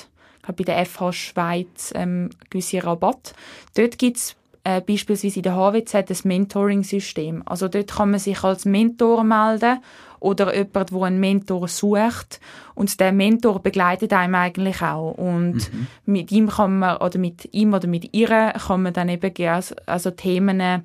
bei 0.46 0.64
der 0.64 0.87
FH 0.87 1.12
Schweiz 1.12 1.92
ähm, 1.94 2.31
gewisse 2.50 2.85
Rabatt. 2.85 3.35
Dort 3.74 3.98
gibt 3.98 4.18
es 4.18 4.37
äh, 4.66 4.81
beispielsweise 4.81 5.37
in 5.37 5.42
der 5.44 5.55
HWZ 5.55 6.11
das 6.11 6.24
Mentoring-System. 6.24 7.42
Also 7.46 7.68
dort 7.68 7.92
kann 7.92 8.11
man 8.11 8.18
sich 8.18 8.42
als 8.42 8.64
Mentor 8.64 9.22
melden 9.22 9.79
oder 10.18 10.52
jemand, 10.57 10.90
der 10.90 11.02
einen 11.02 11.20
Mentor 11.20 11.68
sucht 11.68 12.40
und 12.74 12.98
der 12.98 13.12
Mentor 13.12 13.61
begleitet 13.61 14.12
einem 14.12 14.35
eigentlich 14.35 14.83
auch 14.83 15.12
und 15.12 15.72
mhm. 15.72 15.87
mit 16.07 16.33
ihm 16.33 16.48
kann 16.48 16.81
man 16.81 16.96
oder 16.96 17.16
mit 17.16 17.48
ihm 17.52 17.74
oder 17.74 17.87
mit 17.87 18.12
ihr 18.12 18.55
kann 18.66 18.83
man 18.83 18.92
dann 18.92 19.09
eben 19.09 19.62
also 19.87 20.11
Themen 20.11 20.83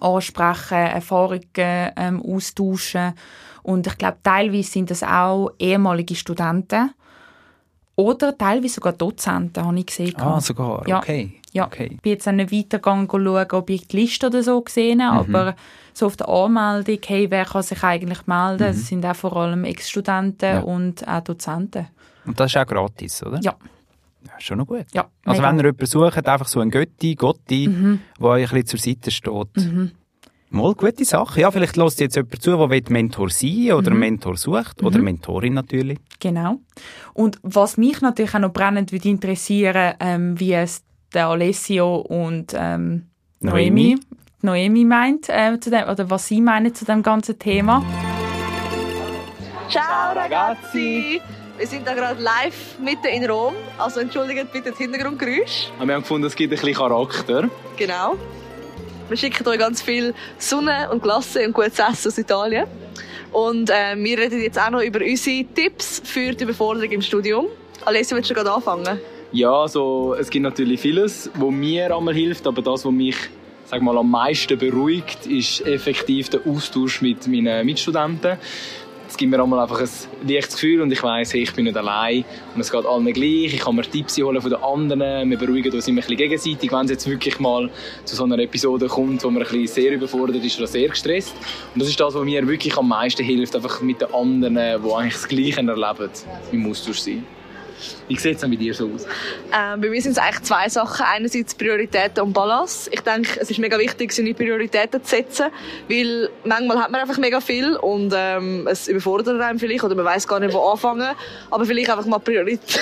ansprechen, 0.00 0.74
Erfahrungen 0.74 1.42
ähm, 1.54 2.20
austauschen 2.20 3.12
und 3.62 3.86
ich 3.86 3.96
glaube 3.96 4.18
teilweise 4.24 4.70
sind 4.70 4.90
das 4.90 5.04
auch 5.04 5.52
ehemalige 5.60 6.16
Studenten 6.16 6.90
oder 7.96 8.36
teilweise 8.36 8.74
sogar 8.74 8.92
Dozenten, 8.92 9.64
habe 9.64 9.78
ich 9.78 9.86
gesehen. 9.86 10.14
Ah, 10.16 10.40
sogar, 10.40 10.86
ja. 10.88 10.98
okay. 10.98 11.40
Ja, 11.52 11.66
okay. 11.66 11.90
ich 11.92 12.00
bin 12.00 12.12
jetzt 12.12 12.26
auch 12.26 12.32
nicht 12.32 12.50
weitergegangen 12.50 13.08
schauen, 13.08 13.46
ob 13.52 13.70
ich 13.70 13.86
die 13.86 13.96
Liste 14.00 14.26
oder 14.26 14.42
so 14.42 14.60
gesehen 14.60 15.04
habe, 15.04 15.28
mhm. 15.28 15.34
aber 15.36 15.56
so 15.92 16.06
auf 16.06 16.16
der 16.16 16.28
Anmeldung, 16.28 16.98
hey, 17.06 17.30
wer 17.30 17.44
kann 17.44 17.62
sich 17.62 17.84
eigentlich 17.84 18.26
melden, 18.26 18.64
mhm. 18.64 18.76
das 18.76 18.86
sind 18.88 19.06
auch 19.06 19.14
vor 19.14 19.36
allem 19.36 19.64
Ex-Studenten 19.64 20.44
ja. 20.44 20.60
und 20.60 21.06
auch 21.06 21.22
Dozenten. 21.22 21.86
Und 22.26 22.40
das 22.40 22.50
ist 22.50 22.56
auch 22.56 22.66
gratis, 22.66 23.22
oder? 23.22 23.38
Ja. 23.40 23.54
Ja, 24.26 24.32
schon 24.40 24.58
noch 24.58 24.66
gut. 24.66 24.86
Ja, 24.92 25.06
also 25.24 25.42
mega. 25.42 25.50
wenn 25.50 25.58
ihr 25.58 25.64
jemanden 25.66 25.86
sucht, 25.86 26.26
einfach 26.26 26.48
so 26.48 26.60
ein 26.60 26.70
Götti, 26.70 27.14
Gotti, 27.14 27.68
mhm. 27.68 28.00
der 28.18 28.26
euch 28.26 28.52
ein 28.52 28.62
bisschen 28.62 28.66
zur 28.66 28.78
Seite 28.80 29.10
steht. 29.10 29.56
Mhm. 29.56 29.92
Mal 30.50 30.74
gute 30.74 31.04
Sache. 31.04 31.40
Ja, 31.40 31.50
vielleicht 31.50 31.76
lässt 31.76 32.00
jetzt 32.00 32.16
jemand 32.16 32.40
zu, 32.40 32.56
der 32.56 32.92
Mentor 32.92 33.28
sein 33.30 33.72
oder 33.72 33.90
mhm. 33.90 33.98
Mentor 33.98 34.36
sucht. 34.36 34.82
Oder 34.82 34.98
mhm. 34.98 35.04
Mentorin 35.04 35.54
natürlich. 35.54 35.98
Genau. 36.20 36.60
Und 37.12 37.38
was 37.42 37.76
mich 37.76 38.00
natürlich 38.00 38.34
auch 38.34 38.40
noch 38.40 38.52
brennend 38.52 38.92
würde 38.92 39.08
interessieren, 39.08 39.94
ähm, 40.00 40.38
wie 40.38 40.52
es 40.52 40.82
der 41.12 41.28
Alessio 41.28 41.96
und 41.96 42.54
ähm, 42.56 43.06
Noemi, 43.40 43.98
Noemi 44.42 44.84
meint, 44.84 45.28
äh, 45.28 45.58
zu 45.60 45.70
dem, 45.70 45.88
oder 45.88 46.08
was 46.10 46.28
sie 46.28 46.40
meinen 46.40 46.74
zu 46.74 46.84
dem 46.84 47.02
ganzen 47.02 47.38
Thema. 47.38 47.84
Ciao 49.68 50.14
ragazzi! 50.14 51.20
Wir 51.56 51.66
sind 51.68 51.86
da 51.86 51.94
gerade 51.94 52.20
live 52.20 52.78
mitten 52.80 53.06
in 53.06 53.30
Rom, 53.30 53.54
also 53.78 54.00
entschuldigt 54.00 54.52
bitte 54.52 54.70
das 54.70 54.78
Hintergrundgeräusch. 54.78 55.70
Wir 55.78 55.94
haben 55.94 56.02
gefunden, 56.02 56.26
es 56.26 56.34
gibt 56.34 56.52
ein 56.52 56.58
bisschen 56.58 56.74
Charakter. 56.74 57.48
Genau. 57.76 58.16
Wir 59.08 59.18
schicken 59.18 59.46
euch 59.46 59.58
ganz 59.58 59.82
viel 59.82 60.14
Sonne 60.38 60.88
und 60.90 61.02
Glasse 61.02 61.46
und 61.46 61.52
gutes 61.52 61.78
Essen 61.78 62.08
aus 62.08 62.16
Italien. 62.16 62.66
Und 63.32 63.68
äh, 63.68 63.96
wir 63.96 64.18
reden 64.18 64.40
jetzt 64.40 64.58
auch 64.58 64.70
noch 64.70 64.80
über 64.80 65.00
unsere 65.00 65.44
Tipps 65.44 66.00
für 66.04 66.32
die 66.32 66.44
Überforderung 66.44 66.90
im 66.90 67.02
Studium. 67.02 67.46
Alessio, 67.84 68.16
willst 68.16 68.30
du 68.30 68.34
gerade 68.34 68.50
anfangen? 68.52 68.98
Ja, 69.32 69.52
also, 69.52 70.14
es 70.18 70.30
gibt 70.30 70.44
natürlich 70.44 70.80
vieles, 70.80 71.30
was 71.34 71.50
mir 71.50 71.94
einmal 71.94 72.14
hilft, 72.14 72.46
aber 72.46 72.62
das, 72.62 72.84
was 72.84 72.92
mich 72.92 73.16
sag 73.66 73.82
mal, 73.82 73.98
am 73.98 74.10
meisten 74.10 74.58
beruhigt, 74.58 75.26
ist 75.26 75.66
effektiv 75.66 76.28
der 76.28 76.40
Austausch 76.46 77.02
mit 77.02 77.26
meinen 77.26 77.66
Mitstudenten. 77.66 78.38
Es 79.14 79.18
gibt 79.18 79.30
mir 79.30 79.40
einmal 79.40 79.60
einfach 79.60 79.80
ein 79.80 79.88
leichtes 80.28 80.54
Gefühl 80.54 80.80
und 80.80 80.90
ich 80.90 81.00
weiss, 81.00 81.32
hey, 81.32 81.42
ich 81.42 81.54
bin 81.54 81.66
nicht 81.66 81.76
allein 81.76 82.24
und 82.52 82.60
es 82.60 82.72
geht 82.72 82.84
allen 82.84 83.04
gleich. 83.04 83.54
Ich 83.54 83.60
kann 83.60 83.76
mir 83.76 83.82
Tipps 83.82 84.18
holen 84.18 84.40
von 84.40 84.50
den 84.50 84.60
anderen. 84.60 85.30
Wir 85.30 85.38
beruhigen 85.38 85.72
uns 85.72 85.86
immer 85.86 86.00
ein 86.00 86.00
bisschen 86.00 86.16
gegenseitig, 86.16 86.72
wenn 86.72 86.86
es 86.86 86.90
jetzt 86.90 87.08
wirklich 87.08 87.38
mal 87.38 87.70
zu 88.04 88.16
so 88.16 88.24
einer 88.24 88.40
Episode 88.40 88.88
kommt, 88.88 89.22
wo 89.22 89.30
man 89.30 89.44
ein 89.44 89.48
bisschen 89.48 89.68
sehr 89.68 89.92
überfordert 89.92 90.44
ist 90.44 90.58
oder 90.58 90.66
sehr 90.66 90.88
gestresst. 90.88 91.32
Und 91.74 91.80
das 91.80 91.90
ist 91.90 92.00
das, 92.00 92.12
was 92.12 92.24
mir 92.24 92.44
wirklich 92.44 92.76
am 92.76 92.88
meisten 92.88 93.24
hilft, 93.24 93.54
einfach 93.54 93.80
mit 93.82 94.00
den 94.00 94.12
anderen, 94.12 94.54
die 94.54 94.92
eigentlich 94.92 95.12
das 95.12 95.28
Gleiche 95.28 95.60
erleben, 95.60 96.10
im 96.50 96.68
Austausch 96.68 96.98
sein. 96.98 97.24
Wie 98.08 98.16
sieht 98.16 98.34
es 98.34 98.40
denn 98.40 98.50
bei 98.50 98.56
dir 98.56 98.74
so 98.74 98.90
aus? 98.92 99.06
Ähm, 99.52 99.80
bei 99.80 99.88
mir 99.88 100.00
sind 100.00 100.12
es 100.12 100.18
eigentlich 100.18 100.42
zwei 100.42 100.68
Sachen. 100.68 101.04
Einerseits 101.06 101.54
Prioritäten 101.54 102.22
und 102.22 102.32
Balance. 102.32 102.90
Ich 102.92 103.00
denke, 103.00 103.40
es 103.40 103.50
ist 103.50 103.58
mega 103.58 103.78
wichtig, 103.78 104.12
seine 104.12 104.34
Prioritäten 104.34 105.02
zu 105.02 105.10
setzen, 105.10 105.46
weil 105.88 106.30
manchmal 106.44 106.78
hat 106.78 106.90
man 106.90 107.00
einfach 107.00 107.18
mega 107.18 107.40
viel 107.40 107.76
und 107.76 108.12
ähm, 108.16 108.66
es 108.70 108.88
überfordert 108.88 109.40
einem 109.40 109.58
vielleicht 109.58 109.84
oder 109.84 109.94
man 109.94 110.04
weiß 110.04 110.26
gar 110.28 110.40
nicht, 110.40 110.54
wo 110.54 110.60
anfangen. 110.60 111.14
Aber 111.50 111.64
vielleicht 111.64 111.90
einfach 111.90 112.06
mal 112.06 112.18
Prioritäten. 112.18 112.80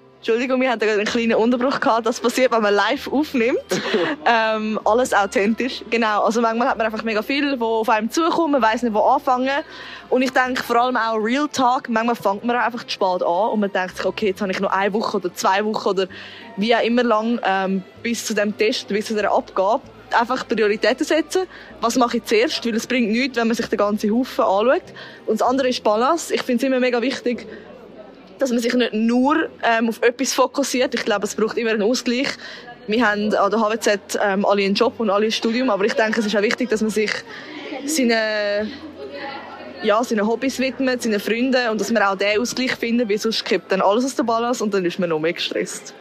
Entschuldigung, 0.26 0.58
wir 0.62 0.70
hatten 0.70 0.88
einen 0.88 1.04
kleinen 1.04 1.34
Unterbruch 1.34 1.80
gehabt. 1.80 2.06
Das 2.06 2.18
passiert, 2.18 2.50
wenn 2.50 2.62
man 2.62 2.72
live 2.72 3.12
aufnimmt. 3.12 3.58
ähm, 4.24 4.80
alles 4.82 5.12
authentisch. 5.12 5.84
Genau. 5.90 6.22
Also 6.22 6.40
manchmal 6.40 6.68
hat 6.68 6.78
man 6.78 6.86
einfach 6.86 7.04
mega 7.04 7.20
viel, 7.20 7.60
wo 7.60 7.80
auf 7.80 7.90
einem 7.90 8.10
zukommt. 8.10 8.52
Man 8.52 8.62
weiß 8.62 8.84
nicht, 8.84 8.94
wo 8.94 9.00
anfangen. 9.00 9.50
Und 10.08 10.22
ich 10.22 10.30
denke 10.30 10.62
vor 10.62 10.76
allem 10.76 10.96
auch 10.96 11.16
Real 11.16 11.46
Talk. 11.52 11.90
Manchmal 11.90 12.16
fängt 12.16 12.42
man 12.42 12.56
einfach 12.56 12.84
zu 12.84 12.92
spät 12.92 13.22
an 13.22 13.50
und 13.50 13.60
man 13.60 13.70
denkt 13.70 13.98
sich, 13.98 14.06
okay, 14.06 14.28
jetzt 14.28 14.40
habe 14.40 14.50
ich 14.50 14.60
noch 14.60 14.72
eine 14.72 14.94
Woche 14.94 15.18
oder 15.18 15.34
zwei 15.34 15.62
Wochen 15.62 15.88
oder 15.90 16.06
wie 16.56 16.74
auch 16.74 16.82
immer 16.82 17.02
lang 17.02 17.38
ähm, 17.44 17.82
bis 18.02 18.24
zu 18.24 18.32
dem 18.32 18.56
Test, 18.56 18.88
bis 18.88 19.04
zu 19.04 19.14
der 19.14 19.30
Abgabe 19.30 19.82
einfach 20.18 20.48
Prioritäten 20.48 21.04
setzen. 21.04 21.42
Was 21.82 21.96
mache 21.96 22.16
ich 22.16 22.24
zuerst? 22.24 22.64
Weil 22.64 22.74
es 22.74 22.86
bringt 22.86 23.10
nichts, 23.10 23.36
wenn 23.36 23.48
man 23.48 23.56
sich 23.56 23.66
den 23.66 23.76
ganzen 23.76 24.10
Haufen 24.10 24.42
anschaut. 24.42 24.94
Und 25.26 25.38
das 25.38 25.46
andere 25.46 25.68
ist 25.68 25.84
Balance. 25.84 26.32
Ich 26.32 26.42
finde 26.42 26.64
es 26.64 26.66
immer 26.66 26.80
mega 26.80 27.02
wichtig, 27.02 27.46
dass 28.38 28.50
man 28.50 28.58
sich 28.58 28.74
nicht 28.74 28.92
nur 28.92 29.48
ähm, 29.62 29.88
auf 29.88 30.02
etwas 30.02 30.32
fokussiert. 30.32 30.94
Ich 30.94 31.04
glaube, 31.04 31.24
es 31.24 31.34
braucht 31.34 31.56
immer 31.56 31.70
einen 31.70 31.82
Ausgleich. 31.82 32.28
Wir 32.86 33.06
haben 33.06 33.34
an 33.34 33.50
der 33.50 33.60
HWZ 33.60 34.18
ähm, 34.22 34.44
alle 34.44 34.62
einen 34.62 34.74
Job 34.74 34.94
und 34.98 35.10
alle 35.10 35.26
ein 35.26 35.32
Studium, 35.32 35.70
aber 35.70 35.84
ich 35.84 35.94
denke, 35.94 36.20
es 36.20 36.26
ist 36.26 36.36
auch 36.36 36.42
wichtig, 36.42 36.68
dass 36.68 36.82
man 36.82 36.90
sich 36.90 37.10
seine, 37.86 38.68
ja, 39.82 40.04
seinen 40.04 40.26
Hobbys 40.26 40.58
widmet, 40.58 41.02
seinen 41.02 41.20
Freunden 41.20 41.68
und 41.70 41.80
dass 41.80 41.90
man 41.90 42.02
auch 42.02 42.16
den 42.16 42.38
Ausgleich 42.38 42.72
findet, 42.72 43.08
weil 43.08 43.18
sonst 43.18 43.44
kippt 43.44 43.72
dann 43.72 43.80
alles 43.80 44.04
aus 44.04 44.14
der 44.14 44.24
Balance 44.24 44.62
und 44.62 44.74
dann 44.74 44.84
ist 44.84 44.98
man 44.98 45.08
noch 45.08 45.18
mehr 45.18 45.32
gestresst. 45.32 45.94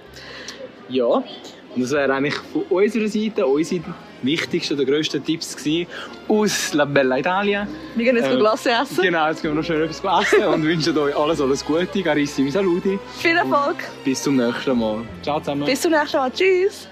Ja, 0.90 1.06
und 1.06 1.82
das 1.82 1.92
wäre 1.92 2.14
eigentlich 2.14 2.36
von 2.36 2.64
unserer 2.64 3.08
Seite 3.08 3.48
unsere 3.48 3.84
wichtigsten 4.24 4.76
oder 4.76 4.86
grössten 4.86 5.24
Tipps 5.24 5.56
gewesen 5.56 5.88
aus 6.28 6.74
La 6.74 6.86
Bella 6.86 7.18
Italia. 7.20 7.68
Wir 7.96 8.06
gehen 8.06 8.16
jetzt 8.16 8.30
Ähm, 8.30 8.40
Glasse 8.40 8.72
essen. 8.72 9.02
Genau, 9.04 9.28
jetzt 9.28 9.42
gehen 9.42 9.52
wir 9.52 9.56
noch 9.56 9.64
schön 9.66 9.82
etwas 9.82 10.02
essen 10.34 10.44
und 10.46 10.64
wünschen 10.64 10.98
euch 10.98 11.16
alles, 11.16 11.42
alles 11.42 11.64
Gute. 11.66 12.02
Carissimi 12.04 12.50
saluti. 12.52 13.00
Viel 13.20 13.38
Erfolg. 13.38 13.78
Bis 14.04 14.24
zum 14.24 14.36
nächsten 14.38 14.78
Mal. 14.78 15.02
Ciao 15.22 15.40
zusammen. 15.40 15.66
Bis 15.66 15.82
zum 15.82 15.92
nächsten 15.92 16.18
Mal. 16.18 16.32
Tschüss. 16.32 16.88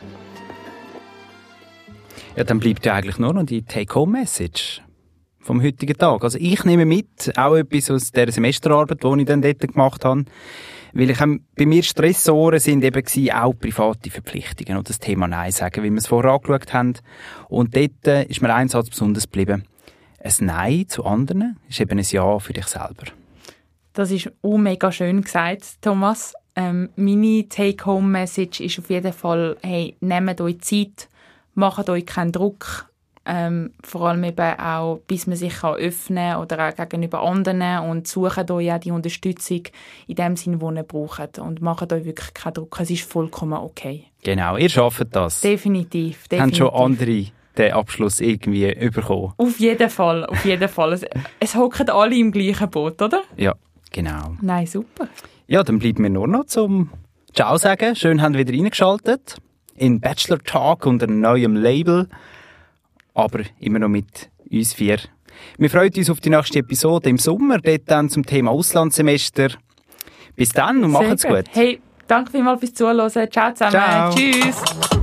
Ja, 2.36 2.44
dann 2.44 2.60
bleibt 2.60 2.86
ja 2.86 2.94
eigentlich 2.96 3.18
nur 3.18 3.34
noch 3.34 3.44
die 3.44 3.62
Take-Home-Message 3.64 4.82
vom 5.42 5.62
heutigen 5.62 5.98
Tag. 5.98 6.24
Also 6.24 6.38
ich 6.40 6.64
nehme 6.66 6.86
mit, 6.86 7.38
auch 7.38 7.56
etwas 7.56 7.92
aus 7.92 8.12
der 8.12 8.32
Semesterarbeit, 8.32 9.04
die 9.04 9.22
ich 9.22 9.26
dann 9.26 9.42
dort 9.42 9.60
gemacht 9.60 10.06
habe, 10.06 10.26
weil 10.94 11.10
ich 11.10 11.22
ähm, 11.22 11.46
bei 11.56 11.66
mir 11.66 11.84
Stressoren 11.84 12.60
sind 12.60 12.84
eben 12.84 13.04
gewesen, 13.04 13.32
auch 13.32 13.54
private 13.54 14.10
Verpflichtungen 14.10 14.78
und 14.78 14.90
das 14.90 15.00
Thema 15.00 15.28
Nein 15.28 15.52
sagen, 15.52 15.84
wie 15.84 15.90
wir 15.90 15.98
es 15.98 16.08
vorher 16.08 16.32
angeschaut 16.32 16.74
haben. 16.74 16.94
Und 17.50 17.76
dort 17.76 18.08
äh, 18.08 18.24
ist 18.26 18.42
mir 18.42 18.54
ein 18.54 18.68
Satz 18.68 18.90
besonders 18.90 19.24
geblieben. 19.24 19.66
Ein 20.24 20.46
Nein 20.46 20.88
zu 20.88 21.06
anderen 21.06 21.58
ist 21.70 21.80
eben 21.80 21.98
ein 21.98 22.06
Ja 22.08 22.40
für 22.40 22.54
dich 22.54 22.68
selber. 22.68 23.06
Das 23.94 24.12
ist 24.12 24.32
auch 24.42 24.58
mega 24.58 24.92
schön 24.92 25.22
gesagt, 25.22 25.82
Thomas. 25.82 26.34
Ähm, 26.56 26.90
meine 26.96 27.48
Take-Home-Message 27.48 28.60
ist 28.60 28.80
auf 28.80 28.90
jeden 28.90 29.14
Fall, 29.14 29.58
hey, 29.62 29.96
nehmt 30.02 30.42
euch 30.42 30.60
Zeit, 30.60 31.10
macht 31.54 31.90
euch 31.90 32.06
keinen 32.06 32.32
Druck, 32.32 32.91
ähm, 33.26 33.74
vor 33.84 34.10
allem 34.10 34.24
eben 34.24 34.60
auch, 34.60 35.00
bis 35.08 35.28
man 35.28 35.36
sich 35.36 35.60
kann 35.60 35.76
öffnen 35.76 36.38
oder 36.38 36.70
auch 36.70 36.76
gegenüber 36.76 37.22
anderen 37.22 37.90
und 37.90 38.08
sucht 38.08 38.50
euch 38.50 38.72
auch 38.72 38.80
die 38.80 38.92
Unterstützung 38.92 39.64
in 40.08 40.16
dem 40.16 40.36
Sinn, 40.36 40.60
wo 40.60 40.72
ihr 40.72 40.84
braucht 40.84 41.38
und 41.40 41.62
macht 41.62 41.94
euch 41.94 42.06
wirklich 42.06 42.34
keinen 42.34 42.54
Druck. 42.54 42.80
Es 42.80 42.90
ist 42.90 43.04
vollkommen 43.04 43.60
okay. 43.60 44.06
Genau, 44.24 44.58
ihr 44.58 44.70
schafft 44.70 45.16
das. 45.16 45.42
Definitiv, 45.42 46.28
definitiv. 46.28 46.40
Haben 46.40 46.74
schon 46.74 46.82
andere 46.82 47.28
den 47.58 47.74
Abschluss 47.74 48.22
irgendwie 48.22 48.74
bekommen. 48.90 49.34
Auf 49.38 49.60
jeden 49.60 49.90
Fall, 49.90 50.26
auf 50.26 50.46
jeden 50.46 50.70
Fall. 50.70 51.00
Es, 51.40 51.56
hocken 51.56 51.90
alle 51.90 52.16
im 52.16 52.32
gleichen 52.32 52.70
Boot, 52.70 53.02
oder? 53.02 53.24
Ja, 53.38 53.56
genau. 53.92 54.36
Nein, 54.42 54.66
super. 54.66 55.08
Ja, 55.48 55.64
dann 55.64 55.80
bleibt 55.80 56.00
mir 56.00 56.10
nur 56.10 56.28
noch 56.28 56.46
zum 56.46 56.92
Ciao 57.34 57.58
sagen. 57.58 57.96
Schön, 57.96 58.22
haben 58.22 58.36
wieder 58.36 58.54
reingeschaltet. 58.54 59.38
In 59.76 60.00
Bachelor 60.00 60.40
Talk 60.40 60.86
unter 60.86 61.08
einem 61.08 61.22
neuen 61.22 61.56
Label. 61.56 62.08
Aber 63.14 63.42
immer 63.60 63.80
noch 63.80 63.90
mit 63.90 64.30
uns 64.50 64.74
vier. 64.74 65.00
Wir 65.58 65.70
freuen 65.70 65.92
uns 65.96 66.10
auf 66.10 66.20
die 66.20 66.30
nächste 66.30 66.60
Episode 66.60 67.10
im 67.10 67.18
Sommer, 67.18 67.58
dort 67.60 67.84
dann 67.86 68.10
zum 68.10 68.26
Thema 68.26 68.52
Auslandssemester. 68.52 69.50
Bis 70.36 70.50
dann 70.50 70.84
und 70.84 70.92
macht's 70.92 71.24
gut. 71.24 71.46
Hey, 71.52 71.82
danke 72.08 72.32
vielmals 72.32 72.60
fürs 72.60 72.74
Zuhören. 72.74 73.12
Ciao 73.32 73.54
zusammen. 73.54 73.72
Ciao. 73.72 74.16
Tschüss. 74.16 75.01